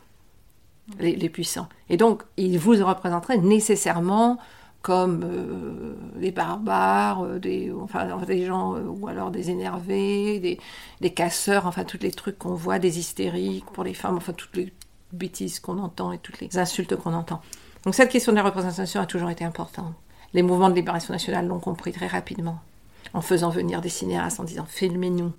[1.00, 1.68] les, puissants.
[1.90, 4.38] Et donc, ils vous représenteraient nécessairement
[4.82, 10.60] comme euh, des barbares, euh, des, enfin, des gens, ou alors des énervés, des,
[11.02, 14.56] des casseurs, enfin, tous les trucs qu'on voit, des hystériques pour les femmes, enfin, toutes
[14.56, 14.72] les
[15.12, 17.42] bêtises qu'on entend et toutes les insultes qu'on entend.
[17.84, 19.94] Donc cette question de la représentation a toujours été importante.
[20.38, 22.60] Les mouvements de libération nationale l'ont compris très rapidement,
[23.16, 25.34] en faisant venir des cinéastes en disant filmez-nous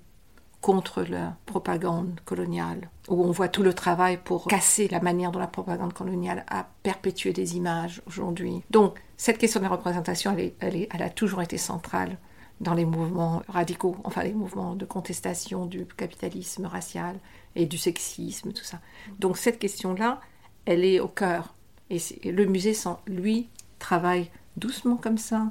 [0.59, 5.39] contre la propagande coloniale, où on voit tout le travail pour casser la manière dont
[5.39, 8.61] la propagande coloniale a perpétué des images aujourd'hui.
[8.71, 12.17] Donc cette question de la représentation, elle, elle a toujours été centrale
[12.59, 17.15] dans les mouvements radicaux, enfin les mouvements de contestation du capitalisme racial
[17.55, 18.81] et du sexisme, tout ça.
[19.17, 20.19] Donc cette question-là,
[20.65, 21.55] elle est au cœur
[21.89, 22.73] et, le musée,
[23.07, 23.47] lui,
[23.79, 24.29] travaille
[24.59, 25.47] doucement comme ça,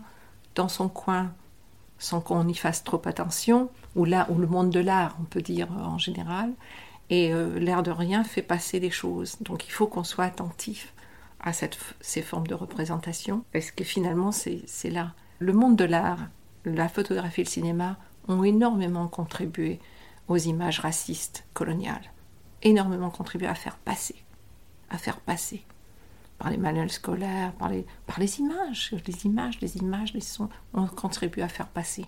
[0.54, 1.32] dans son coin,
[1.98, 5.42] sans qu'on y fasse trop attention, ou là, ou le monde de l'art, on peut
[5.42, 6.52] dire en général,
[7.11, 9.36] et euh, l'air de rien fait passer les choses.
[9.40, 10.92] Donc il faut qu'on soit attentif
[11.40, 15.12] à cette, ces formes de représentation, parce que finalement, c'est là.
[15.38, 16.28] Le monde de l'art,
[16.64, 17.96] la photographie et le cinéma
[18.26, 19.80] ont énormément contribué
[20.26, 22.12] aux images racistes coloniales,
[22.62, 24.16] énormément contribué à faire passer,
[24.90, 25.64] à faire passer
[26.39, 30.49] par les manuels scolaires, par les, par les images, les images, les images, les sons,
[30.72, 32.07] on contribue à faire passer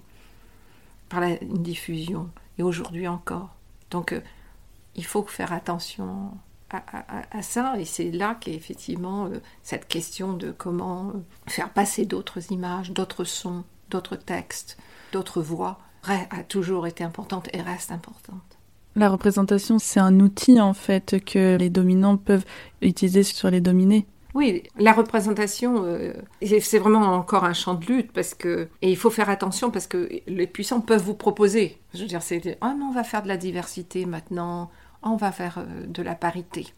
[1.08, 3.54] par la, une diffusion, et aujourd'hui encore.
[3.90, 4.20] Donc euh,
[4.94, 6.30] il faut faire attention
[6.72, 11.18] à, ça, et c'est là qu'effectivement euh, cette question de comment euh,
[11.48, 14.78] faire passer d'autres images, d'autres sons, d'autres textes,
[15.12, 18.58] d'autres voix, a toujours été importante et reste importante.
[18.96, 22.44] La représentation, c'est un outil en fait que les dominants peuvent
[22.80, 24.06] utiliser sur les dominés.
[24.34, 28.96] Oui, la représentation, euh, c'est vraiment encore un champ de lutte parce que et il
[28.96, 31.78] faut faire attention parce que les puissants peuvent vous proposer.
[31.94, 34.70] Je veux dire, c'est ah mais on va faire de la diversité maintenant,
[35.02, 36.68] on va faire euh, de la parité.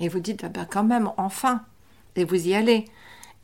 [0.00, 1.62] Et vous dites ah ben quand même enfin
[2.16, 2.84] et vous y allez.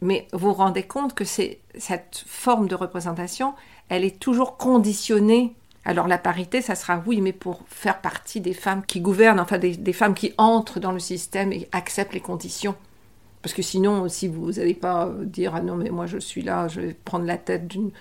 [0.03, 3.55] Mais vous vous rendez compte que c'est cette forme de représentation,
[3.89, 5.55] elle est toujours conditionnée.
[5.87, 9.59] Alors la parité, ça sera oui, mais pour faire partie des femmes qui gouvernent, enfin
[9.59, 12.75] des, des femmes qui entrent dans le système et acceptent les conditions.
[13.45, 16.66] Parce que sinon, si vous n'allez pas dire ah non mais moi je suis là,
[16.66, 17.92] je vais prendre la tête d'une-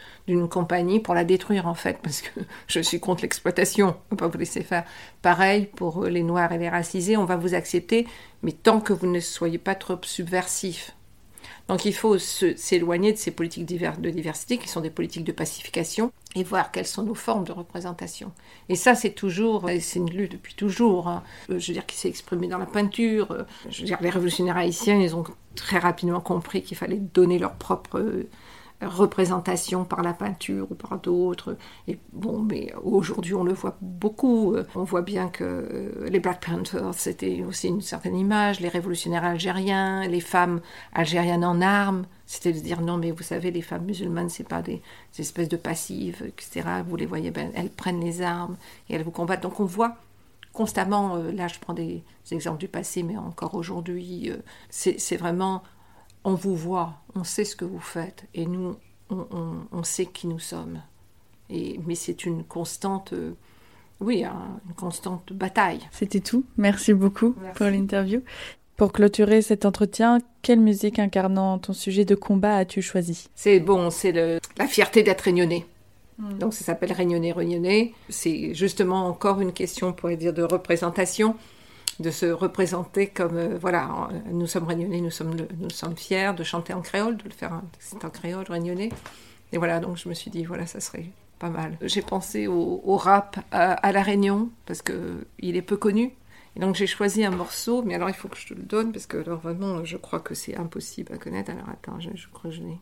[0.47, 2.29] compagnie pour la détruire en fait, parce que
[2.67, 4.85] je suis contre l'exploitation, on va pas vous laisser faire.
[5.21, 8.07] Pareil pour euh, les noirs et les racisés, on va vous accepter,
[8.41, 10.95] mais tant que vous ne soyez pas trop subversif.
[11.69, 16.11] Donc il faut s'éloigner de ces politiques de diversité qui sont des politiques de pacification
[16.35, 18.33] et voir quelles sont nos formes de représentation.
[18.69, 21.07] Et ça, c'est toujours, c'est une lutte depuis toujours.
[21.07, 21.23] hein.
[21.49, 23.31] Euh, Je veux dire, qui s'est exprimé dans la peinture.
[23.31, 25.23] euh, Je veux dire, les révolutionnaires haïtiens, ils ont
[25.55, 28.27] très rapidement compris qu'il fallait donner leur propre euh,
[28.85, 31.57] représentation par la peinture ou par d'autres.
[31.87, 34.55] Et bon, mais aujourd'hui, on le voit beaucoup.
[34.55, 38.59] Euh, On voit bien que euh, les Black Panthers, c'était aussi une certaine image.
[38.59, 40.61] Les révolutionnaires algériens, les femmes
[40.93, 42.05] algériennes en armes.
[42.25, 44.81] C'était de dire non, mais vous savez, les femmes musulmanes, c'est pas des,
[45.17, 46.67] espèces de passives, etc.
[46.87, 48.57] Vous les voyez, ben, elles prennent les armes
[48.89, 49.43] et elles vous combattent.
[49.43, 49.97] Donc on voit
[50.53, 54.31] constamment, euh, là je prends des, exemples du passé, mais encore aujourd'hui,
[54.69, 55.61] c'est vraiment,
[56.23, 58.75] on vous voit, on sait ce que vous faites, et nous,
[59.09, 60.81] on, on- on sait qui nous sommes.
[61.49, 63.33] Et, mais c'est une constante, euh,
[63.99, 65.79] oui, un- une constante bataille.
[65.91, 66.45] C'était tout.
[66.57, 67.57] Merci beaucoup Merci.
[67.57, 68.21] pour l'interview.
[68.77, 73.29] Pour clôturer cet entretien, quelle musique incarnant ton sujet de combat as-tu choisi?
[73.35, 74.11] C'est bon, c'est
[74.57, 75.65] la fierté d'être réunionnais.
[76.39, 77.93] Donc ça s'appelle Réunionnais, Réunionnais.
[78.09, 81.35] C'est justement encore une question, on pourrait dire, de représentation,
[82.03, 86.33] de se représenter comme, euh, voilà, euh, nous sommes Réunionnais, nous sommes, nous sommes fiers
[86.37, 88.89] de chanter en créole, de le faire, c'est en créole, Réunionnais.
[89.51, 91.05] Et voilà, donc je me suis dit, voilà, ça serait
[91.39, 91.77] pas mal.
[91.81, 96.13] J'ai pensé au, rap à, La Réunion, parce que il est peu connu.
[96.55, 98.91] Et donc j'ai choisi un morceau, mais alors il faut que je te le donne,
[98.91, 101.51] parce que alors, vraiment, je crois que c'est impossible à connaître.
[101.51, 102.79] Alors attends, je, je crois que je l'ai.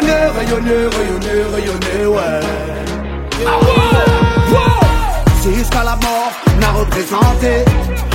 [0.00, 2.40] Rayonner, rayonner, rayonner, rayonner, ouais.
[5.42, 7.64] C'est jusqu'à la mort, on a représenté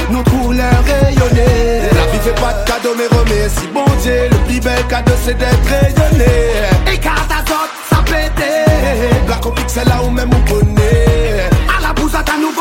[0.10, 1.90] nos couleurs rayonnées.
[1.94, 4.30] La vie fait pas de cadeau, mais remet si bon Dieu.
[4.32, 6.34] Le plus bel cadeau, c'est d'être rayonné.
[6.92, 8.66] Et carte azote, ça pétait.
[9.28, 11.50] Black au pixel là où même on connaît.
[11.78, 12.55] À la bouse à ta nouveau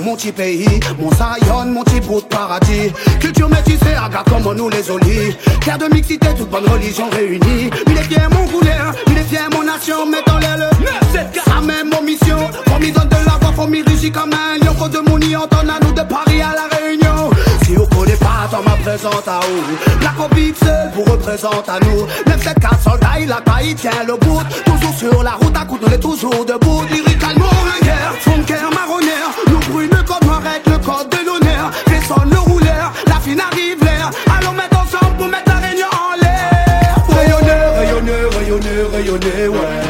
[0.00, 2.92] mon petit pays Mon Zion, mon petit bout de paradis.
[3.20, 5.36] Culture métissée, regarde comment nous les olis.
[5.64, 7.70] Terre de mixité, toute bonne religion réunie.
[7.86, 11.90] Il est fier mon couleur, il est fier mon nation Mettons les le Ça même
[11.90, 12.38] mon mission.
[12.80, 14.74] M'y donne de la voix, m'y rugir comme un lion.
[14.78, 17.30] Faut de mon on donne à nous de Paris à la Réunion.
[17.64, 20.02] Si vous connaissez pas, t'en ma présente à où?
[20.02, 22.06] La copie seule vous représente à nous.
[22.26, 24.40] 974 soldats, il a pas, il tient le bout.
[24.64, 26.82] Toujours sur la route, à coup on est toujours debout.
[26.90, 29.28] Lyricalement ringard, funker marronnaire.
[29.48, 34.10] Nous brûle comme arrête le code de l'honneur Descend le rouleur, la fine arrive l'air
[34.38, 39.80] Allons mettre ensemble pour mettre la réunion en l'air Rayonneur, rayonneur, rayonneur, rayonneur, ouais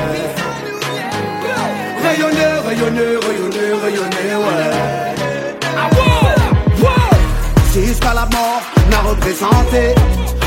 [2.03, 5.01] Rayonneur, rayonneur, rayonneur, rayonneur, ouais
[7.73, 9.95] c'est jusqu'à la mort, on a représenté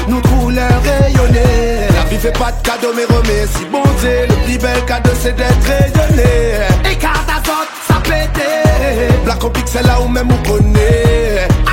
[0.10, 1.88] nos couleurs rayonnées.
[1.96, 4.28] La vie fait pas de cadeau, mais remet si bon Dieu.
[4.28, 6.34] Le plus bel cadeau, c'est d'être rayonné.
[8.34, 10.90] kalite Black on pixel la ou men mou kone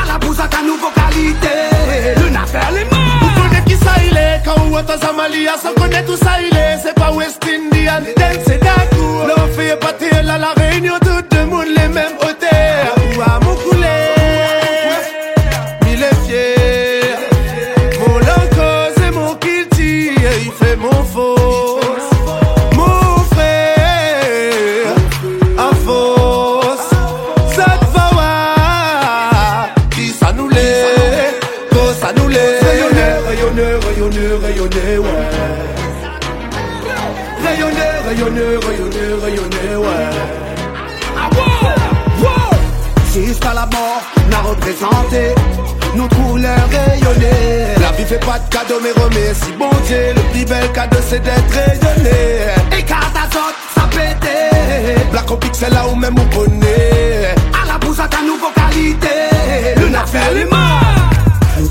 [0.01, 1.55] A la bouzak a nouvo kalite
[2.17, 6.05] Le nafer le man Ou konen ki sa ile Ka ou wata Zamalia San konen
[6.07, 10.53] tou sa ile Se pa West Indian Den se dakou Le feye pati la la
[10.57, 11.10] reynyo de
[37.61, 40.11] Rayonneur, rayonneur, rayonneur, rayonneur, ouais.
[43.13, 45.35] C'est jusqu'à la mort, on a représenté
[45.95, 47.75] nos couleurs rayonnées.
[47.83, 50.99] La vie fait pas de cadeau mais remet si bon Dieu Le plus bel cadeau
[51.07, 55.05] c'est d'être rayonné Et carte azote, ça pétait.
[55.11, 59.09] Black au pixel là où même on connaît À la bouse à ta nouveau qualité.
[59.77, 61.10] Le nafère les mains.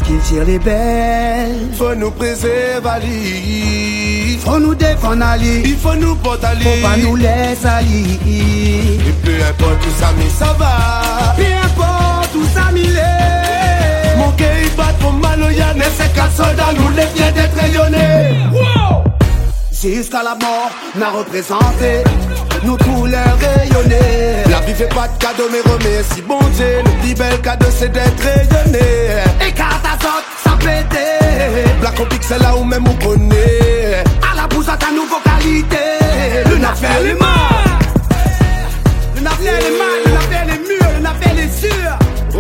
[0.09, 1.69] Qu'il tire les belles.
[1.77, 5.61] Faut nous préserver Ali Faut nous défendre Ali.
[5.63, 8.19] Il faut nous porter Ali Faut pas nous laisser Ali.
[8.25, 14.17] Et peu importe tout ça mais ça va Peu importe où ça est.
[14.17, 17.55] Mon il bat pour mal au yann Et ces quatre soldats nous les viennent d'être
[17.55, 18.49] rayonnés
[19.71, 22.03] Si jusqu'à la mort n'a représenté
[22.63, 24.43] nos couleurs rayonnées.
[24.49, 26.83] La vie fait pas de cadeau, mais remercie, bon Dieu.
[26.85, 28.79] Le plus bel cadeau, c'est d'être rayonné.
[29.45, 30.49] Et quand ça saute, ça.
[31.79, 34.03] Black on c'est là où même on connaît.
[34.31, 35.77] À la bouche, à ta nouvelle qualité.
[36.45, 37.59] Le affaire est mort.
[39.15, 39.27] Le le
[40.95, 41.97] le navire est sûr.
[42.35, 42.39] Oh,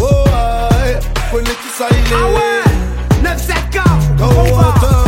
[0.00, 2.16] oh, oh, connais qui ça il est.
[2.16, 5.03] Ah ouais, 9-7